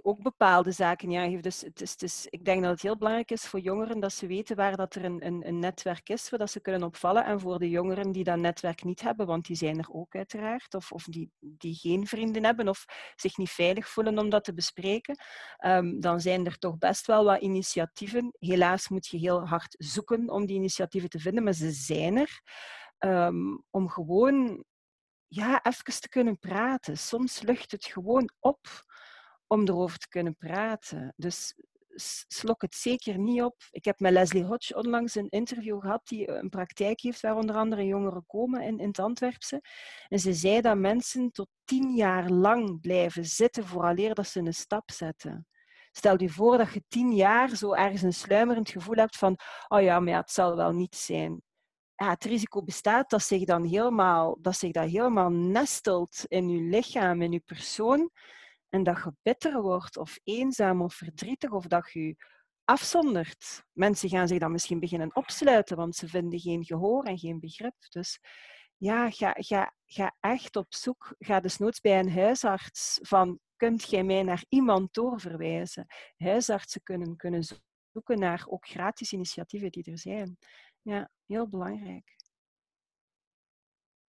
ook 0.02 0.22
bepaalde 0.22 0.70
zaken 0.70 1.10
ja, 1.10 1.40
Dus 1.40 1.60
het 1.60 1.80
is, 1.80 1.90
het 1.90 2.02
is, 2.02 2.26
ik 2.30 2.44
denk 2.44 2.62
dat 2.62 2.70
het 2.70 2.82
heel 2.82 2.96
belangrijk 2.96 3.30
is 3.30 3.46
voor 3.46 3.60
jongeren 3.60 4.00
dat 4.00 4.12
ze 4.12 4.26
weten 4.26 4.56
waar 4.56 4.76
dat 4.76 4.94
er 4.94 5.04
een, 5.04 5.26
een, 5.26 5.48
een 5.48 5.58
netwerk 5.58 6.08
is, 6.08 6.30
waar 6.30 6.48
ze 6.48 6.60
kunnen 6.60 6.82
opvallen. 6.82 7.24
En 7.24 7.40
voor 7.40 7.58
de 7.58 7.70
jongeren 7.70 8.12
die 8.12 8.24
dat 8.24 8.38
netwerk 8.38 8.84
niet 8.84 9.00
hebben, 9.00 9.26
want 9.26 9.46
die 9.46 9.56
zijn 9.56 9.78
er 9.78 9.88
ook 9.90 10.14
uiteraard, 10.14 10.74
of, 10.74 10.92
of 10.92 11.04
die, 11.04 11.30
die 11.38 11.74
geen 11.74 12.06
vrienden 12.06 12.44
hebben 12.44 12.68
of 12.68 12.84
zich 13.14 13.36
niet 13.36 13.50
veilig 13.50 13.88
voelen 13.88 14.18
om 14.18 14.28
dat 14.28 14.44
te 14.44 14.54
bespreken, 14.54 15.16
um, 15.66 16.00
dan 16.00 16.20
zijn 16.20 16.46
er 16.46 16.58
toch 16.58 16.78
best 16.78 17.06
wel 17.06 17.24
wat 17.24 17.40
initiatieven. 17.40 18.36
Helaas 18.38 18.88
moet 18.88 19.06
je 19.06 19.18
heel 19.18 19.46
hard 19.46 19.74
zoeken 19.78 20.30
om 20.30 20.46
die 20.46 20.56
initiatieven 20.56 21.10
te 21.10 21.18
vinden, 21.18 21.44
maar 21.44 21.52
ze 21.52 21.70
zijn 21.70 22.16
er. 22.16 22.40
Um, 22.98 23.64
om 23.70 23.88
gewoon 23.88 24.64
ja, 25.26 25.62
even 25.62 26.00
te 26.00 26.08
kunnen 26.08 26.38
praten. 26.38 26.98
Soms 26.98 27.42
lucht 27.42 27.70
het 27.70 27.84
gewoon 27.84 28.30
op 28.40 28.90
om 29.52 29.68
erover 29.68 29.98
te 29.98 30.08
kunnen 30.08 30.36
praten. 30.36 31.12
Dus 31.16 31.54
slok 32.26 32.62
het 32.62 32.74
zeker 32.74 33.18
niet 33.18 33.42
op. 33.42 33.56
Ik 33.70 33.84
heb 33.84 34.00
met 34.00 34.12
Leslie 34.12 34.44
Hodge 34.44 34.74
onlangs 34.74 35.14
een 35.14 35.28
interview 35.28 35.80
gehad 35.80 36.00
die 36.04 36.30
een 36.30 36.48
praktijk 36.48 37.00
heeft 37.00 37.20
waar 37.20 37.36
onder 37.36 37.56
andere 37.56 37.84
jongeren 37.84 38.26
komen 38.26 38.62
in, 38.62 38.86
het 38.86 38.98
Antwerpse. 38.98 39.62
En 40.08 40.18
ze 40.18 40.32
zei 40.32 40.60
dat 40.60 40.76
mensen 40.76 41.30
tot 41.30 41.48
tien 41.64 41.94
jaar 41.94 42.30
lang 42.30 42.80
blijven 42.80 43.24
zitten 43.24 43.66
vooraleer 43.66 44.14
dat 44.14 44.26
ze 44.26 44.40
een 44.40 44.54
stap 44.54 44.90
zetten. 44.90 45.46
Stel 45.90 46.20
je 46.20 46.28
voor 46.28 46.58
dat 46.58 46.72
je 46.72 46.84
tien 46.88 47.12
jaar 47.14 47.56
zo 47.56 47.72
ergens 47.72 48.02
een 48.02 48.12
sluimerend 48.12 48.70
gevoel 48.70 48.96
hebt 48.96 49.16
van 49.16 49.38
oh 49.68 49.82
ja, 49.82 50.00
maar 50.00 50.12
ja, 50.12 50.20
het 50.20 50.30
zal 50.30 50.56
wel 50.56 50.72
niet 50.72 50.96
zijn. 50.96 51.42
Ja, 51.94 52.10
het 52.10 52.24
risico 52.24 52.62
bestaat 52.62 53.10
dat 53.10 53.22
zich, 53.22 53.44
dan 53.44 53.64
helemaal, 53.64 54.38
dat 54.40 54.56
zich 54.56 54.72
dat 54.72 54.90
helemaal 54.90 55.30
nestelt 55.30 56.24
in 56.26 56.48
je 56.48 56.60
lichaam, 56.60 57.22
in 57.22 57.32
je 57.32 57.40
persoon 57.40 58.10
en 58.72 58.82
dat 58.82 58.96
je 59.04 59.14
bitter 59.22 59.62
wordt 59.62 59.96
of 59.96 60.18
eenzaam 60.22 60.82
of 60.82 60.94
verdrietig 60.94 61.50
of 61.50 61.66
dat 61.66 61.92
je 61.92 62.16
afzondert. 62.64 63.64
Mensen 63.72 64.08
gaan 64.08 64.28
zich 64.28 64.38
dan 64.38 64.52
misschien 64.52 64.80
beginnen 64.80 65.16
opsluiten, 65.16 65.76
want 65.76 65.96
ze 65.96 66.08
vinden 66.08 66.40
geen 66.40 66.64
gehoor 66.64 67.04
en 67.04 67.18
geen 67.18 67.40
begrip. 67.40 67.74
Dus 67.88 68.18
ja, 68.76 69.10
ga, 69.10 69.34
ga, 69.38 69.74
ga 69.86 70.16
echt 70.20 70.56
op 70.56 70.74
zoek. 70.74 71.14
Ga 71.18 71.40
desnoods 71.40 71.80
bij 71.80 71.98
een 71.98 72.12
huisarts 72.12 72.98
van, 73.02 73.40
kunt 73.56 73.90
jij 73.90 74.04
mij 74.04 74.22
naar 74.22 74.44
iemand 74.48 74.94
doorverwijzen? 74.94 75.86
Huisartsen 76.16 76.82
kunnen, 76.82 77.16
kunnen 77.16 77.44
zoeken 77.92 78.18
naar 78.18 78.44
ook 78.48 78.66
gratis 78.66 79.12
initiatieven 79.12 79.70
die 79.70 79.84
er 79.84 79.98
zijn. 79.98 80.36
Ja, 80.82 81.10
heel 81.26 81.48
belangrijk. 81.48 82.16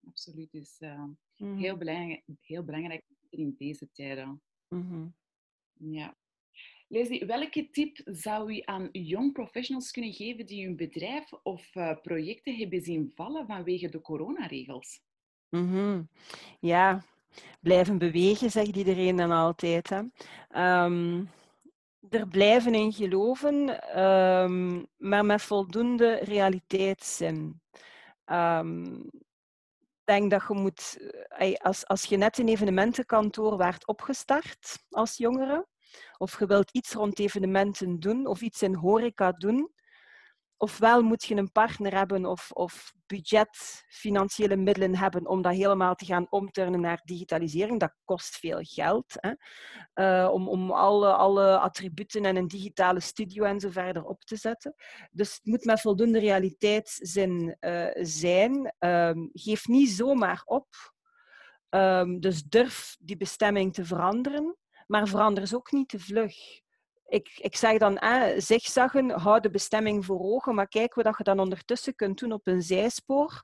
Absoluut. 0.07 0.51
Dus 0.51 0.79
uh, 0.79 1.05
heel, 1.35 1.77
belangrijk, 1.77 2.23
heel 2.39 2.63
belangrijk 2.63 3.05
in 3.29 3.55
deze 3.57 3.91
tijden. 3.91 4.41
Mm 4.73 5.13
Ja. 5.73 6.15
Leslie, 6.87 7.25
welke 7.25 7.69
tip 7.69 8.01
zou 8.03 8.53
u 8.53 8.61
aan 8.65 8.89
young 8.91 9.33
professionals 9.33 9.91
kunnen 9.91 10.13
geven 10.13 10.45
die 10.45 10.65
hun 10.65 10.75
bedrijf 10.75 11.33
of 11.43 11.75
uh, 11.75 11.95
projecten 12.01 12.55
hebben 12.55 12.81
zien 12.81 13.11
vallen 13.15 13.45
vanwege 13.47 13.89
de 13.89 14.01
coronaregels? 14.01 15.01
Mm 15.49 16.09
Ja, 16.59 17.03
blijven 17.59 17.97
bewegen, 17.97 18.51
zegt 18.51 18.75
iedereen 18.75 19.15
dan 19.15 19.31
altijd. 19.31 19.89
Hè. 19.89 20.01
Um, 20.83 21.29
er 22.09 22.27
blijven 22.27 22.75
in 22.75 22.93
geloven, 22.93 23.55
um, 24.03 24.85
maar 24.97 25.25
met 25.25 25.41
voldoende 25.41 26.13
realiteitszin. 26.13 27.61
Um, 28.25 29.09
denk 30.03 30.31
dat 30.31 30.43
je 30.47 30.53
moet, 30.53 30.97
eh, 31.27 31.55
als, 31.55 31.87
als 31.87 32.03
je 32.03 32.17
net 32.17 32.37
een 32.37 32.47
evenementenkantoor 32.47 33.57
waart 33.57 33.87
opgestart 33.87 34.77
als 34.89 35.17
jongere, 35.17 35.67
of 36.17 36.39
je 36.39 36.45
wilt 36.45 36.71
iets 36.71 36.93
rond 36.93 37.19
evenementen 37.19 37.99
doen 37.99 38.25
of 38.25 38.41
iets 38.41 38.61
in 38.61 38.75
horeca 38.75 39.31
doen, 39.31 39.71
ofwel 40.57 41.01
moet 41.01 41.23
je 41.23 41.35
een 41.35 41.51
partner 41.51 41.95
hebben 41.95 42.25
of, 42.25 42.51
of 42.51 42.93
budget, 43.05 43.83
financiële 43.87 44.55
middelen 44.55 44.95
hebben 44.95 45.27
om 45.27 45.41
dat 45.41 45.53
helemaal 45.53 45.95
te 45.95 46.05
gaan 46.05 46.27
omturnen 46.29 46.81
naar 46.81 47.01
digitalisering. 47.03 47.79
Dat 47.79 47.95
kost 48.05 48.37
veel 48.37 48.59
geld. 48.61 49.15
Hè? 49.19 49.33
Uh, 49.93 50.31
om 50.31 50.47
om 50.47 50.71
alle, 50.71 51.13
alle 51.13 51.59
attributen 51.59 52.25
en 52.25 52.35
een 52.35 52.47
digitale 52.47 52.99
studio 52.99 53.43
en 53.43 53.59
zo 53.59 53.69
verder 53.69 54.03
op 54.03 54.21
te 54.21 54.35
zetten. 54.35 54.75
Dus 55.11 55.33
het 55.33 55.45
moet 55.45 55.65
met 55.65 55.81
voldoende 55.81 56.19
realiteitszin 56.19 57.57
uh, 57.59 57.89
zijn. 57.93 58.75
Um, 58.79 59.29
geef 59.33 59.67
niet 59.67 59.89
zomaar 59.89 60.41
op. 60.45 60.67
Um, 61.69 62.19
dus 62.19 62.43
durf 62.43 62.95
die 62.99 63.17
bestemming 63.17 63.73
te 63.73 63.85
veranderen, 63.85 64.57
maar 64.87 65.07
verander 65.07 65.47
ze 65.47 65.55
ook 65.55 65.71
niet 65.71 65.89
te 65.89 65.99
vlug 65.99 66.35
ik, 67.05 67.37
ik 67.37 67.55
zeg 67.55 67.77
dan, 67.77 67.97
eh, 67.97 68.39
zigzaggen, 68.39 69.09
hou 69.09 69.39
de 69.39 69.49
bestemming 69.49 70.05
voor 70.05 70.19
ogen, 70.19 70.55
maar 70.55 70.67
kijk 70.67 70.93
wat 70.93 71.17
je 71.17 71.23
dan 71.23 71.39
ondertussen 71.39 71.95
kunt 71.95 72.19
doen 72.19 72.31
op 72.31 72.47
een 72.47 72.61
zijspoor, 72.61 73.43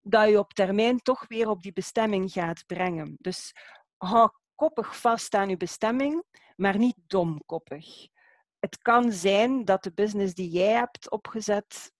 dat 0.00 0.28
je 0.28 0.38
op 0.38 0.52
termijn 0.52 0.98
toch 0.98 1.24
weer 1.28 1.48
op 1.48 1.62
die 1.62 1.72
bestemming 1.72 2.32
gaat 2.32 2.66
brengen. 2.66 3.16
Dus 3.18 3.52
hou 3.96 4.30
koppig 4.54 5.00
vast 5.00 5.34
aan 5.34 5.48
je 5.48 5.56
bestemming, 5.56 6.24
maar 6.56 6.78
niet 6.78 6.96
domkoppig. 7.06 8.08
Het 8.58 8.78
kan 8.78 9.12
zijn 9.12 9.64
dat 9.64 9.82
de 9.82 9.92
business 9.92 10.34
die 10.34 10.50
jij 10.50 10.72
hebt 10.72 11.10
opgezet, 11.10 11.92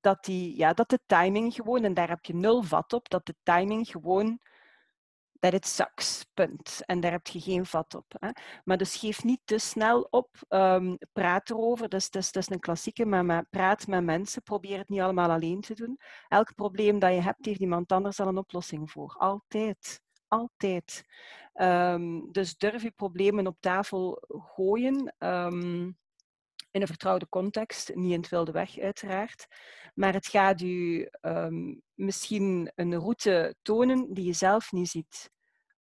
dat, 0.00 0.24
die, 0.24 0.56
ja, 0.56 0.72
dat 0.72 0.88
de 0.88 1.00
timing 1.06 1.54
gewoon, 1.54 1.84
en 1.84 1.94
daar 1.94 2.08
heb 2.08 2.24
je 2.24 2.34
nul 2.34 2.62
vat 2.62 2.92
op, 2.92 3.08
dat 3.08 3.26
de 3.26 3.36
timing 3.42 3.88
gewoon 3.88 4.40
dat 5.44 5.52
it 5.52 5.66
sucks, 5.66 6.24
punt. 6.34 6.82
En 6.86 7.00
daar 7.00 7.10
heb 7.10 7.26
je 7.26 7.40
geen 7.40 7.66
vat 7.66 7.94
op. 7.94 8.14
Hè. 8.18 8.28
Maar 8.64 8.76
dus 8.76 8.96
geef 8.96 9.24
niet 9.24 9.40
te 9.44 9.58
snel 9.58 10.06
op. 10.10 10.28
Um, 10.48 10.98
praat 11.12 11.50
erover, 11.50 11.88
dat 11.88 12.00
is, 12.00 12.10
dat, 12.10 12.22
is, 12.22 12.32
dat 12.32 12.42
is 12.42 12.48
een 12.48 12.60
klassieke, 12.60 13.04
maar, 13.04 13.24
maar, 13.24 13.46
praat 13.50 13.86
met 13.86 14.04
mensen. 14.04 14.42
Probeer 14.42 14.78
het 14.78 14.88
niet 14.88 15.00
allemaal 15.00 15.30
alleen 15.30 15.60
te 15.60 15.74
doen. 15.74 15.98
Elk 16.28 16.54
probleem 16.54 16.98
dat 16.98 17.14
je 17.14 17.20
hebt, 17.20 17.44
heeft 17.44 17.60
iemand 17.60 17.92
anders 17.92 18.20
al 18.20 18.26
een 18.26 18.38
oplossing 18.38 18.90
voor. 18.90 19.14
Altijd. 19.18 20.00
Altijd. 20.28 21.04
Um, 21.54 22.32
dus 22.32 22.56
durf 22.56 22.82
je 22.82 22.90
problemen 22.90 23.46
op 23.46 23.56
tafel 23.60 24.22
gooien. 24.28 25.14
Um, 25.18 25.98
in 26.70 26.80
een 26.80 26.86
vertrouwde 26.86 27.28
context, 27.28 27.94
niet 27.94 28.12
in 28.12 28.20
het 28.20 28.28
wilde 28.28 28.52
weg 28.52 28.78
uiteraard. 28.78 29.46
Maar 29.94 30.12
het 30.12 30.26
gaat 30.26 30.60
u 30.60 31.08
um, 31.20 31.82
misschien 31.94 32.72
een 32.74 32.94
route 32.98 33.54
tonen 33.62 34.14
die 34.14 34.24
je 34.24 34.32
zelf 34.32 34.72
niet 34.72 34.88
ziet 34.88 35.32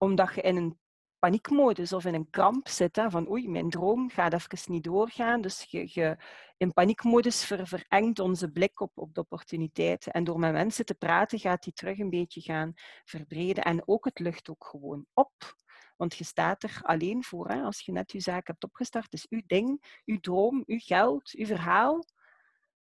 omdat 0.04 0.36
je 0.36 0.42
in 0.42 0.56
een 0.56 0.80
paniekmodus 1.20 1.94
of 1.94 2.06
in 2.06 2.14
een 2.14 2.30
kramp 2.30 2.68
zit. 2.68 2.96
Hè, 2.96 3.10
van 3.10 3.30
oei, 3.30 3.50
mijn 3.50 3.70
droom 3.70 4.10
gaat 4.10 4.34
even 4.34 4.72
niet 4.72 4.84
doorgaan. 4.84 5.42
Dus 5.42 5.64
je, 5.64 5.90
je 5.94 6.18
in 6.58 6.74
paniekmodus 6.74 7.46
ver, 7.46 7.68
verengt 7.68 8.20
onze 8.20 8.52
blik 8.52 8.80
op, 8.80 8.92
op 8.98 9.14
de 9.14 9.20
opportuniteiten. 9.20 10.12
En 10.12 10.24
door 10.24 10.40
met 10.40 10.52
mensen 10.52 10.86
te 10.86 10.94
praten 10.94 11.40
gaat 11.40 11.64
die 11.64 11.74
terug 11.74 12.00
een 12.00 12.10
beetje 12.10 12.42
gaan 12.42 12.74
verbreden. 13.06 13.64
En 13.64 13.88
ook 13.88 14.06
het 14.06 14.20
lucht 14.20 14.50
ook 14.50 14.66
gewoon 14.66 15.06
op. 15.14 15.56
Want 15.98 16.16
je 16.16 16.24
staat 16.24 16.64
er 16.64 16.80
alleen 16.82 17.24
voor. 17.24 17.50
Hè? 17.50 17.62
Als 17.62 17.82
je 17.82 17.92
net 17.92 18.12
je 18.12 18.20
zaak 18.20 18.48
hebt 18.48 18.64
opgestart, 18.64 19.14
is 19.14 19.26
uw 19.30 19.42
ding, 19.46 20.00
uw 20.06 20.20
droom, 20.20 20.64
uw 20.66 20.80
geld, 20.80 21.32
uw 21.32 21.46
verhaal. 21.46 22.06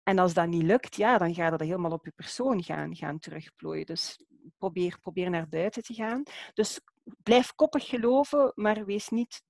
En 0.03 0.18
als 0.18 0.35
dat 0.35 0.46
niet 0.46 0.62
lukt, 0.62 0.96
ja, 0.96 1.18
dan 1.18 1.35
gaat 1.35 1.51
dat 1.51 1.61
helemaal 1.61 1.92
op 1.92 2.05
je 2.05 2.12
persoon 2.16 2.62
gaan, 2.62 2.96
gaan 2.96 3.18
terugplooien. 3.18 3.87
Dus 3.87 4.25
probeer, 4.59 4.98
probeer 5.01 5.31
naar 5.31 5.48
buiten 5.48 5.83
te 5.83 5.94
gaan. 5.94 6.22
Dus 6.55 6.81
blijf 7.05 7.55
koppig 7.55 7.88
geloven, 7.88 8.53
maar 8.55 8.85
wees 8.85 9.09
niet 9.09 9.43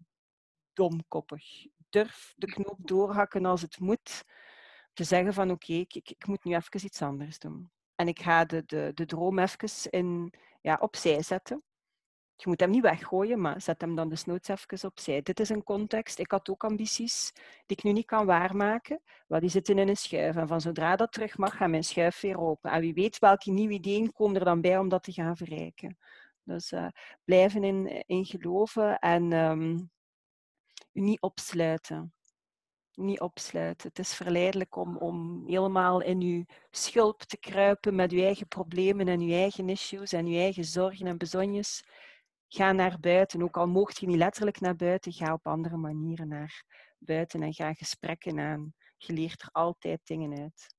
domkoppig. 0.72 1.66
Durf 1.90 2.32
de 2.36 2.46
knoop 2.46 2.78
doorhakken 2.78 3.44
als 3.44 3.62
het 3.62 3.78
moet. 3.80 4.24
Te 4.92 5.04
zeggen 5.04 5.34
van 5.34 5.50
oké, 5.50 5.72
ik, 5.72 5.94
ik, 5.94 6.26
moet 6.26 6.44
nu 6.44 6.54
even 6.54 6.84
iets 6.84 7.02
anders 7.02 7.38
doen. 7.38 7.70
En 7.94 8.08
ik 8.08 8.20
ga 8.20 8.44
de, 8.44 8.62
de, 8.66 8.90
de 8.94 9.06
droom 9.06 9.38
even 9.38 9.90
in, 9.90 10.32
ja, 10.60 10.78
opzij 10.80 11.22
zetten. 11.22 11.62
je 12.36 12.48
moet 12.48 12.60
hem 12.60 12.70
niet 12.70 12.82
weggooien, 12.82 13.40
maar 13.40 13.60
zet 13.60 13.80
hem 13.80 13.94
dan 13.94 14.08
desnoods 14.08 14.48
even 14.48 14.88
opzij. 14.88 15.22
Dit 15.22 15.40
is 15.40 15.48
een 15.48 15.62
context. 15.62 16.18
Ik 16.18 16.30
had 16.30 16.48
ook 16.48 16.64
ambities 16.64 17.32
die 17.66 17.76
ik 17.76 17.82
nu 17.82 17.92
niet 17.92 18.06
kan 18.06 18.26
waarmaken, 18.26 19.02
maar 19.26 19.40
die 19.40 19.50
zitten 19.50 19.78
in 19.78 19.88
een 19.88 19.96
schuif. 19.96 20.36
En 20.36 20.48
van 20.48 20.60
zodra 20.60 20.96
dat 20.96 21.12
terug 21.12 21.38
mag, 21.38 21.56
gaat 21.56 21.68
mijn 21.68 21.84
schuif 21.84 22.20
weer 22.20 22.38
open. 22.38 22.70
En 22.70 22.80
wie 22.80 22.94
weet 22.94 23.18
welke 23.18 23.50
nieuwe 23.50 23.74
ideeën 23.74 24.12
komen 24.12 24.36
er 24.36 24.44
dan 24.44 24.60
bij 24.60 24.78
om 24.78 24.88
dat 24.88 25.02
te 25.02 25.12
gaan 25.12 25.36
verrijken. 25.36 25.98
Dus 26.44 26.72
uh, 26.72 26.88
blijven 27.24 27.64
in, 27.64 28.04
in 28.06 28.24
geloven 28.24 28.98
en 28.98 29.32
u 30.92 31.00
niet 31.00 31.20
opsluiten. 31.20 32.14
Niet 32.92 33.20
opsluiten. 33.20 33.88
Het 33.88 33.98
is 33.98 34.14
verleidelijk 34.14 34.76
om, 34.76 34.96
om 34.96 35.46
helemaal 35.46 36.00
in 36.00 36.20
uw 36.20 36.44
schulp 36.70 37.22
te 37.22 37.38
kruipen 37.38 37.94
met 37.94 38.12
uw 38.12 38.22
eigen 38.22 38.48
problemen 38.48 39.08
en 39.08 39.20
uw 39.20 39.32
eigen 39.32 39.68
issues 39.68 40.12
en 40.12 40.26
uw 40.26 40.36
eigen 40.36 40.64
zorgen 40.64 41.06
en 41.06 41.18
bezonjes. 41.18 41.84
Ga 42.48 42.72
naar 42.72 43.00
buiten. 43.00 43.42
Ook 43.42 43.56
al 43.56 43.66
moogt 43.66 44.00
je 44.00 44.06
niet 44.06 44.16
letterlijk 44.16 44.60
naar 44.60 44.76
buiten, 44.76 45.12
ga 45.12 45.32
op 45.32 45.46
andere 45.46 45.76
manieren 45.76 46.28
naar 46.28 46.64
buiten 46.98 47.42
en 47.42 47.54
ga 47.54 47.72
gesprekken 47.72 48.40
aan. 48.40 48.74
Je 48.96 49.12
leert 49.12 49.42
er 49.42 49.48
altijd 49.52 50.00
dingen 50.04 50.40
uit. 50.40 50.74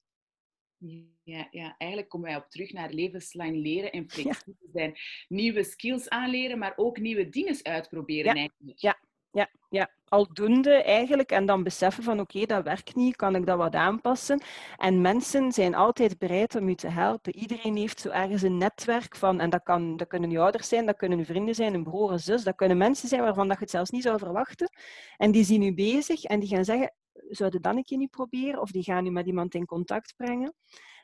Ja, 1.24 1.48
ja, 1.52 1.76
eigenlijk 1.78 2.10
komen 2.10 2.28
wij 2.28 2.38
op 2.38 2.50
terug 2.50 2.72
naar 2.72 2.92
levenslang 2.92 3.56
leren 3.56 3.92
en 3.92 4.10
flexibel 4.10 4.70
zijn. 4.74 4.96
Nieuwe 5.28 5.64
skills 5.64 6.10
aanleren, 6.10 6.58
maar 6.58 6.74
ook 6.76 6.98
nieuwe 6.98 7.30
dingen 7.30 7.58
uitproberen. 7.64 8.36
Ja, 8.36 8.40
eigenlijk. 8.40 8.80
ja, 8.80 9.00
ja, 9.32 9.50
ja. 9.70 9.92
Aldoende 10.08 10.84
eigenlijk. 10.84 11.32
En 11.32 11.46
dan 11.46 11.64
beseffen 11.64 12.04
van 12.04 12.20
oké, 12.20 12.46
dat 12.46 12.64
werkt 12.64 12.96
niet, 12.96 13.16
kan 13.16 13.36
ik 13.36 13.46
dat 13.46 13.58
wat 13.58 13.76
aanpassen? 13.76 14.42
En 14.78 15.02
mensen 15.02 15.52
zijn 15.52 15.76
altijd 15.76 16.18
bereid 16.18 16.56
om 16.56 16.68
u 16.68 16.76
te 16.76 16.88
helpen. 16.88 17.36
Iedereen 17.36 17.76
heeft 17.76 18.00
zo 18.00 18.10
ergens 18.10 18.42
een 18.42 18.58
netwerk 18.58 19.16
van, 19.16 19.40
en 19.40 19.50
dat, 19.50 19.64
kan, 19.64 19.98
dat 19.98 20.08
kunnen 20.08 20.30
uw 20.30 20.42
ouders 20.42 20.68
zijn, 20.68 20.86
dat 20.86 20.96
kunnen 20.96 21.18
uw 21.18 21.26
vrienden 21.26 21.56
zijn, 21.56 21.74
een 21.74 21.84
broer, 21.84 22.12
een 22.12 22.20
zus, 22.20 22.44
dat 22.44 22.56
kunnen 22.56 22.78
mensen 22.78 23.08
zijn 23.08 23.22
waarvan 23.22 23.48
dat 23.48 23.58
je 23.58 23.64
het 23.64 23.72
zelfs 23.72 23.90
niet 23.90 24.04
zou 24.04 24.20
verwachten. 24.20 24.70
En 25.18 25.32
die 25.32 25.44
zien 25.44 25.62
u 25.62 25.74
bezig 25.74 26.24
en 26.24 26.40
die 26.40 26.50
gaan 26.50 26.66
zeggen, 26.66 26.94
zouden 27.36 27.62
dan 27.62 27.78
een 27.78 27.84
keer 27.84 27.98
niet 27.98 28.10
proberen? 28.10 28.62
Of 28.62 28.72
die 28.72 28.84
gaan 28.84 29.06
u 29.06 29.10
met 29.10 29.26
iemand 29.26 29.56
in 29.56 29.66
contact 29.66 30.14
brengen. 30.16 30.56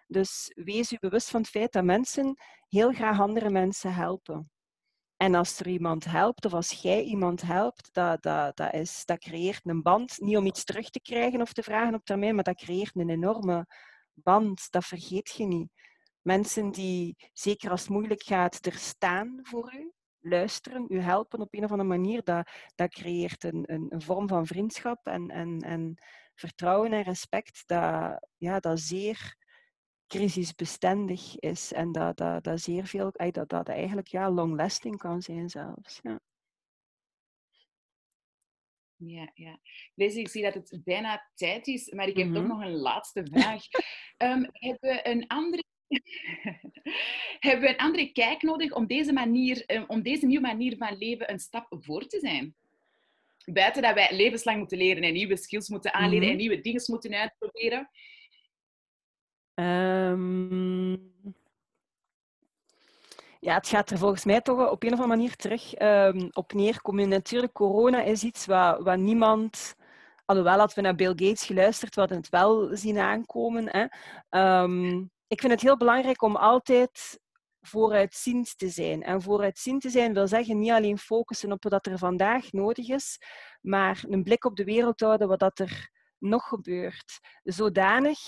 Dus 0.08 0.52
wees 0.56 0.92
u 0.92 0.98
bewust 1.00 1.30
van 1.30 1.42
het 1.42 1.50
feit 1.50 1.72
dat 1.72 1.84
mensen 1.84 2.36
heel 2.68 2.94
graag 2.94 3.20
andere 3.20 3.50
mensen 3.50 3.94
helpen. 3.94 4.52
En 5.18 5.36
als 5.36 5.60
er 5.60 5.68
iemand 5.68 6.06
helpt, 6.06 6.46
of 6.46 6.54
als 6.54 6.72
jij 6.72 7.04
iemand 7.04 7.42
helpt, 7.42 7.94
dat, 7.94 8.22
dat, 8.22 8.58
dat, 8.58 8.74
is, 8.74 9.06
dat 9.06 9.20
creëert 9.20 9.62
een 9.64 9.82
band. 9.82 10.20
Niet 10.20 10.38
om 10.38 10.46
iets 10.46 10.64
terug 10.64 10.90
te 10.90 11.02
krijgen 11.02 11.42
of 11.42 11.54
te 11.54 11.64
vragen 11.64 11.94
op 11.94 12.06
termijn, 12.06 12.36
maar 12.36 12.44
dat 12.44 12.56
creëert 12.56 12.96
een 12.96 13.10
enorme 13.10 13.66
band. 14.14 14.68
Dat 14.70 14.86
vergeet 14.86 15.30
je 15.38 15.46
niet. 15.46 15.70
Mensen 16.22 16.72
die, 16.72 17.16
zeker 17.34 17.70
als 17.70 17.82
het 17.82 17.90
moeilijk 17.90 18.24
gaat, 18.24 18.66
er 18.66 18.74
staan 18.74 19.40
voor 19.42 19.74
u, 19.74 19.92
luisteren, 20.20 20.86
u 20.90 21.00
helpen 21.00 21.42
op 21.42 21.54
een 21.54 21.64
of 21.64 21.72
andere 21.72 21.90
manier, 21.90 22.24
dat, 22.24 22.50
dat 22.76 22.90
creëert 22.90 23.44
een, 23.44 23.64
een, 23.74 23.86
een 23.90 24.02
vorm 24.02 24.28
van 24.28 24.46
vriendschap 24.46 25.08
en, 25.08 25.30
en, 25.30 25.60
en 25.60 25.98
vertrouwen 26.36 26.94
en 26.94 27.04
respect 27.04 27.64
dat, 27.66 28.28
ja, 28.38 28.60
dat 28.60 28.80
zeer 28.80 29.38
crisisbestendig 30.08 31.40
is 31.40 31.74
en 31.74 31.92
dat, 31.92 32.18
dat, 32.18 32.44
dat 32.44 32.62
zeer 32.62 32.86
veel, 32.86 33.12
dat, 33.32 33.50
dat 33.50 33.70
eigenlijk 33.70 34.08
ja, 34.08 34.32
long-lasting 34.32 34.98
kan 34.98 35.22
zijn 35.22 35.50
zelfs. 35.50 36.00
Ja. 36.02 36.20
Ja, 39.06 39.32
ja. 39.34 39.60
Ik 39.96 40.30
zie 40.30 40.44
dat 40.44 40.54
het 40.54 40.82
bijna 40.84 41.30
tijd 41.36 41.68
is, 41.68 41.92
maar 41.92 42.08
ik 42.08 42.18
heb 42.18 42.28
mm 42.28 42.34
toch 42.34 42.48
nog 42.48 42.62
een 42.62 42.76
laatste 42.76 43.26
vraag. 43.32 43.64
um, 44.18 44.48
hebben 44.68 45.10
een 45.10 45.28
andere 45.28 45.64
hebben 47.40 47.62
we 47.62 47.70
een 47.70 47.78
andere 47.78 48.12
kijk 48.12 48.42
nodig 48.42 48.72
om 48.72 48.88
deze, 48.88 49.14
manier, 49.14 49.66
ehm, 49.66 49.84
om 49.88 50.02
deze 50.02 50.26
nieuwe 50.26 50.48
manier 50.48 50.78
van 50.78 50.98
leven 50.98 51.32
een 51.32 51.40
stap 51.40 51.68
voor 51.70 52.08
te 52.08 52.20
zijn? 52.20 52.56
Buiten 53.46 53.82
dat 53.82 53.94
wij 53.94 54.16
levenslang 54.16 54.58
moeten 54.58 54.78
leren 54.78 55.04
en 55.04 55.14
nieuwe 55.14 55.38
skills 55.38 55.70
moeten 55.70 55.94
aanleren 55.94 56.24
en 56.24 56.34
mhm. 56.34 56.38
nieuwe 56.38 56.62
dingen 56.62 56.84
moeten 56.86 57.14
uitproberen. 57.14 57.90
Um, 59.54 61.14
ja, 63.40 63.54
het 63.56 63.68
gaat 63.68 63.90
er 63.90 63.98
volgens 63.98 64.26
mij 64.26 64.42
toch 64.42 64.70
op 64.70 64.84
een 64.84 64.94
of 64.94 65.00
andere 65.00 65.18
manier 65.18 65.36
terug 65.36 65.82
um, 65.82 66.30
op 66.32 66.54
neerkomen. 66.54 67.10
Natuurlijk, 67.10 67.54
corona 67.54 68.02
is 68.02 68.24
iets 68.24 68.46
wat, 68.46 68.84
wat 68.84 68.98
niemand... 68.98 69.76
Alhoewel, 70.26 70.58
hadden 70.58 70.76
we 70.76 70.82
naar 70.82 70.96
Bill 70.96 71.28
Gates 71.28 71.46
geluisterd, 71.46 71.96
we 71.96 72.00
hadden 72.00 72.18
het 72.18 72.30
wel 72.30 72.76
zien 72.78 72.98
aankomen. 72.98 73.70
Hè. 73.70 73.86
Um, 74.62 75.12
ik 75.30 75.40
vind 75.40 75.52
het 75.52 75.62
heel 75.62 75.78
belangrijk 75.78 76.22
om 76.22 76.36
altijd 76.36 77.20
vooruitziend 77.62 78.58
te 78.58 78.70
zijn. 78.70 79.04
En 79.04 79.22
vooruitziend 79.22 79.82
te 79.82 79.90
zijn 79.90 80.14
wil 80.14 80.28
zeggen 80.28 80.60
niet 80.60 80.72
alleen 80.72 80.98
focussen 80.98 81.52
op 81.52 81.64
wat 81.64 81.86
er 81.86 81.98
vandaag 81.98 82.52
nodig 82.52 82.88
is, 82.88 83.18
maar 83.62 84.04
een 84.08 84.24
blik 84.24 84.46
op 84.46 84.56
de 84.56 84.64
wereld 84.64 85.00
houden 85.00 85.28
wat 85.28 85.60
er 85.60 85.90
nog 86.18 86.48
gebeurt. 86.48 87.20
Zodanig, 87.44 88.20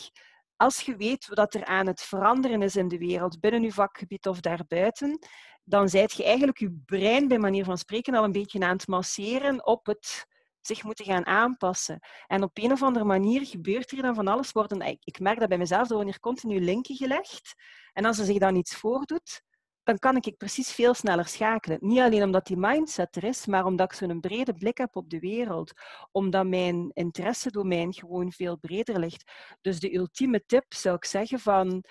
als 0.56 0.82
je 0.82 0.96
weet 0.96 1.28
wat 1.28 1.54
er 1.54 1.66
aan 1.66 1.88
het 1.88 2.02
veranderen 2.02 2.62
is 2.62 2.76
in 2.76 2.88
de 2.88 2.98
wereld, 2.98 3.40
binnen 3.40 3.62
je 3.62 3.72
vakgebied 3.72 4.28
of 4.28 4.40
daarbuiten, 4.40 5.20
dan 5.64 5.90
zijt 5.90 6.12
je 6.14 6.24
eigenlijk 6.24 6.58
je 6.58 6.82
brein, 6.86 7.28
bij 7.28 7.40
manier 7.40 7.66
van 7.66 7.78
spreken, 7.78 8.16
al 8.16 8.24
een 8.24 8.32
beetje 8.32 8.60
aan 8.60 8.78
het 8.78 8.88
masseren 8.88 9.66
op 9.66 9.86
het 9.86 10.26
zich 10.62 10.84
moeten 10.84 11.06
gaan 11.06 11.26
aanpassen. 11.26 12.00
En 12.28 12.44
op 12.44 12.58
een 12.58 12.72
of 12.72 12.84
andere 12.84 13.06
manier 13.06 13.46
gebeurt 13.46 13.92
er 13.92 14.02
dan 14.02 14.16
van 14.16 14.28
alles. 14.28 14.52
Worden, 14.52 15.00
ik 15.04 15.20
merk 15.20 15.40
dat 15.40 15.50
bij 15.50 15.58
mezelf, 15.58 15.82
er 15.82 15.94
worden 15.96 16.12
hier 16.12 16.20
continu 16.20 16.62
linken 16.62 16.96
gelegd. 16.96 17.54
En 17.94 18.06
als 18.06 18.20
er 18.20 18.26
zich 18.26 18.38
dan 18.38 18.56
iets 18.56 18.76
voordoet, 18.76 19.42
dan 19.84 19.98
kan 19.98 20.16
ik 20.16 20.38
precies 20.38 20.72
veel 20.72 20.94
sneller 20.94 21.28
schakelen. 21.28 21.78
Niet 21.82 22.00
alleen 22.00 22.24
omdat 22.24 22.46
die 22.46 22.58
mindset 22.58 23.16
er 23.16 23.24
is, 23.24 23.46
maar 23.46 23.66
omdat 23.66 23.92
ik 23.92 23.98
zo'n 23.98 24.20
brede 24.20 24.54
blik 24.54 24.78
heb 24.78 24.96
op 24.96 25.10
de 25.10 25.20
wereld. 25.20 25.72
Omdat 26.12 26.48
mijn 26.48 26.92
interessedomein 26.94 27.94
gewoon 27.94 28.32
veel 28.32 28.58
breder 28.58 29.00
ligt. 29.00 29.32
Dus 29.62 29.80
de 29.80 29.96
ultieme 29.96 30.44
tip 30.46 30.74
zou 30.74 30.96
ik 30.96 31.06
zeggen 31.06 31.40
van 31.40 31.84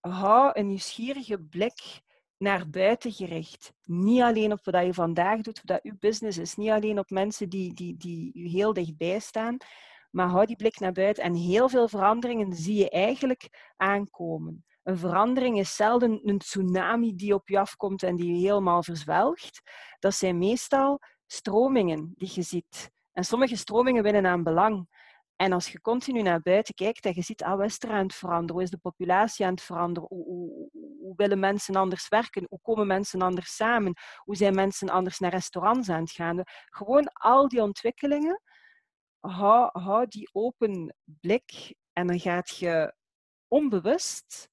hou 0.00 0.50
een 0.52 0.66
nieuwsgierige 0.66 1.40
blik 1.40 2.00
naar 2.38 2.70
buiten 2.70 3.12
gericht. 3.12 3.72
Niet 3.84 4.22
alleen 4.22 4.52
op 4.52 4.64
wat 4.64 4.84
je 4.84 4.94
vandaag 4.94 5.40
doet, 5.40 5.62
wat 5.64 5.80
je 5.82 5.96
business 5.98 6.38
is. 6.38 6.54
Niet 6.54 6.70
alleen 6.70 6.98
op 6.98 7.10
mensen 7.10 7.48
die, 7.48 7.74
die, 7.74 7.96
die 7.96 8.30
je 8.34 8.48
heel 8.48 8.72
dichtbij 8.72 9.18
staan. 9.18 9.56
Maar 10.10 10.28
hou 10.28 10.46
die 10.46 10.56
blik 10.56 10.78
naar 10.78 10.92
buiten. 10.92 11.22
En 11.22 11.34
heel 11.34 11.68
veel 11.68 11.88
veranderingen 11.88 12.52
zie 12.52 12.76
je 12.76 12.90
eigenlijk 12.90 13.72
aankomen. 13.76 14.64
Een 14.82 14.98
verandering 14.98 15.58
is 15.58 15.76
zelden 15.76 16.20
een 16.22 16.38
tsunami 16.38 17.14
die 17.14 17.34
op 17.34 17.48
je 17.48 17.58
afkomt 17.58 18.02
en 18.02 18.16
die 18.16 18.32
je 18.32 18.38
helemaal 18.38 18.82
verzwelgt. 18.82 19.62
Dat 19.98 20.14
zijn 20.14 20.38
meestal 20.38 21.00
stromingen 21.26 22.12
die 22.16 22.30
je 22.34 22.42
ziet. 22.42 22.90
En 23.12 23.24
sommige 23.24 23.56
stromingen 23.56 24.02
winnen 24.02 24.26
aan 24.26 24.42
belang. 24.42 24.88
En 25.38 25.52
als 25.52 25.68
je 25.68 25.80
continu 25.80 26.22
naar 26.22 26.40
buiten 26.40 26.74
kijkt 26.74 27.04
en 27.04 27.12
je 27.14 27.22
ziet, 27.22 27.42
ah, 27.42 27.60
er 27.60 27.90
aan 27.90 28.06
het 28.06 28.14
veranderen? 28.14 28.54
Hoe 28.54 28.62
is 28.62 28.70
de 28.70 28.78
populatie 28.78 29.44
aan 29.44 29.50
het 29.50 29.62
veranderen? 29.62 30.08
Hoe, 30.08 30.24
hoe, 30.24 30.70
hoe, 31.00 31.12
willen 31.16 31.38
mensen 31.38 31.76
anders 31.76 32.08
werken? 32.08 32.46
Hoe 32.48 32.60
komen 32.62 32.86
mensen 32.86 33.22
anders 33.22 33.56
samen? 33.56 33.94
Hoe 34.16 34.36
zijn 34.36 34.54
mensen 34.54 34.88
anders 34.88 35.18
naar 35.18 35.30
restaurants 35.30 35.88
aan 35.88 36.00
het 36.00 36.10
gaan? 36.10 36.42
Gewoon 36.64 37.12
al 37.12 37.48
die 37.48 37.62
ontwikkelingen, 37.62 38.42
hou, 39.20 39.70
hou 39.72 40.06
die 40.08 40.28
open 40.32 40.96
blik 41.04 41.74
en 41.92 42.06
dan 42.06 42.20
gaat 42.20 42.56
je 42.56 42.94
onbewust 43.48 44.48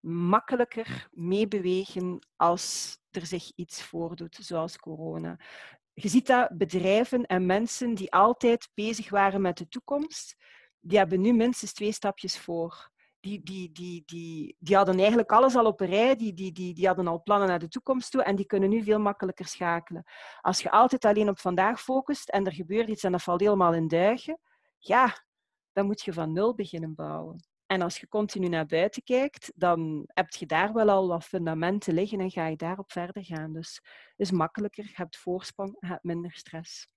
makkelijker 0.00 1.08
meebewegen 1.10 2.26
als 2.36 2.98
er 3.10 3.26
zich 3.26 3.52
iets 3.54 3.82
voordoet, 3.82 4.38
zoals 4.40 4.78
corona. 4.78 5.38
Je 6.00 6.08
ziet 6.08 6.26
dat 6.26 6.58
bedrijven 6.58 7.26
en 7.26 7.46
mensen 7.46 7.94
die 7.94 8.12
altijd 8.12 8.68
bezig 8.74 9.10
waren 9.10 9.40
met 9.40 9.58
de 9.58 9.68
toekomst, 9.68 10.36
die 10.80 10.98
hebben 10.98 11.20
nu 11.20 11.32
minstens 11.32 11.72
twee 11.72 11.92
stapjes 11.92 12.38
voor. 12.38 12.90
Die, 13.20 13.42
die, 13.42 13.72
die, 13.72 14.02
die, 14.06 14.56
die 14.58 14.76
hadden 14.76 14.98
eigenlijk 14.98 15.32
alles 15.32 15.56
al 15.56 15.66
op 15.66 15.80
een 15.80 15.86
rij, 15.86 16.16
die, 16.16 16.32
die, 16.32 16.52
die, 16.52 16.74
die 16.74 16.86
hadden 16.86 17.06
al 17.06 17.22
plannen 17.22 17.48
naar 17.48 17.58
de 17.58 17.68
toekomst 17.68 18.10
toe 18.10 18.22
en 18.22 18.36
die 18.36 18.46
kunnen 18.46 18.68
nu 18.68 18.82
veel 18.82 18.98
makkelijker 18.98 19.46
schakelen. 19.46 20.04
Als 20.40 20.60
je 20.60 20.70
altijd 20.70 21.04
alleen 21.04 21.28
op 21.28 21.38
vandaag 21.38 21.80
focust 21.80 22.28
en 22.28 22.46
er 22.46 22.52
gebeurt 22.52 22.88
iets 22.88 23.02
en 23.02 23.12
dat 23.12 23.22
valt 23.22 23.40
helemaal 23.40 23.74
in 23.74 23.88
duigen, 23.88 24.40
ja, 24.78 25.24
dan 25.72 25.86
moet 25.86 26.02
je 26.02 26.12
van 26.12 26.32
nul 26.32 26.54
beginnen 26.54 26.94
bouwen. 26.94 27.47
En 27.68 27.82
als 27.82 27.98
je 27.98 28.08
continu 28.08 28.48
naar 28.48 28.66
buiten 28.66 29.02
kijkt, 29.02 29.52
dan 29.54 30.08
heb 30.14 30.30
je 30.30 30.46
daar 30.46 30.72
wel 30.72 30.88
al 30.88 31.08
wat 31.08 31.24
fundamenten 31.24 31.94
liggen 31.94 32.20
en 32.20 32.30
ga 32.30 32.46
je 32.46 32.56
daarop 32.56 32.92
verder 32.92 33.24
gaan. 33.24 33.52
Dus 33.52 33.74
het 33.74 34.14
is 34.16 34.30
makkelijker, 34.30 34.84
je 34.84 34.92
hebt 34.94 35.16
voorsprong, 35.16 35.76
je 35.80 35.86
hebt 35.86 36.04
minder 36.04 36.32
stress. 36.32 36.88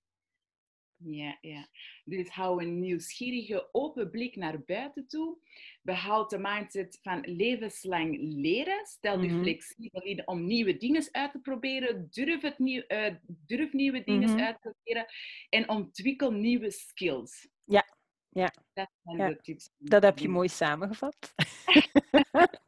Ja, 1.04 1.38
ja. 1.40 1.68
Dus 2.04 2.28
hou 2.28 2.62
een 2.62 2.78
nieuwsgierige, 2.78 3.68
open 3.72 4.10
blik 4.10 4.36
naar 4.36 4.64
buiten 4.64 5.06
toe. 5.06 5.38
Behoud 5.82 6.30
de 6.30 6.38
mindset 6.38 6.98
van 7.02 7.20
levenslang 7.20 8.16
leren. 8.20 8.86
Stel 8.86 9.20
je 9.20 9.28
mhm. 9.28 9.42
flexibel 9.42 10.02
in 10.02 10.26
om 10.26 10.44
nieuwe 10.44 10.76
dingen 10.76 11.08
uit 11.10 11.32
te 11.32 11.40
proberen. 11.40 12.08
Durf, 12.10 12.42
het 12.42 12.58
nieuw, 12.58 12.82
uh, 12.88 13.14
durf 13.26 13.72
nieuwe 13.72 14.04
dingen 14.04 14.30
mm 14.30 14.38
uit 14.38 14.62
te 14.62 14.74
proberen. 14.74 15.06
En 15.48 15.68
ontwikkel 15.68 16.30
nieuwe 16.30 16.70
skills. 16.70 17.48
Ja, 17.64 17.84
ja. 18.32 18.52
Dat 19.78 20.02
heb 20.02 20.18
je 20.18 20.28
mooi 20.28 20.48
samengevat. 20.48 21.34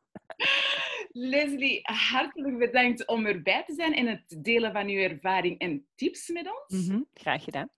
Leslie, 1.17 1.81
hartelijk 1.83 2.59
bedankt 2.59 3.07
om 3.07 3.27
erbij 3.27 3.65
te 3.65 3.75
zijn 3.75 3.95
en 3.95 4.07
het 4.07 4.45
delen 4.45 4.73
van 4.73 4.89
uw 4.89 4.99
ervaring 5.01 5.59
en 5.59 5.87
tips 5.95 6.29
met 6.29 6.47
ons. 6.47 6.87
Mhm, 6.87 7.01
Graag 7.15 7.45
gedaan. 7.45 7.69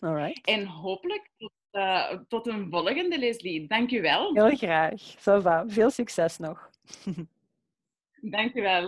All 0.00 0.14
right. 0.14 0.46
En 0.46 0.66
hopelijk 0.66 1.30
tot, 1.36 1.52
uh, 1.72 2.12
tot 2.28 2.46
een 2.46 2.70
volgende, 2.70 3.18
Leslie. 3.18 3.66
Dank 3.66 3.90
u 3.90 4.00
wel. 4.00 4.34
Heel 4.34 4.56
graag. 4.56 5.14
Va. 5.18 5.64
Veel 5.66 5.90
succes 5.90 6.38
nog. 6.38 6.70
Dank 8.20 8.54
u 8.54 8.62
wel. 8.62 8.80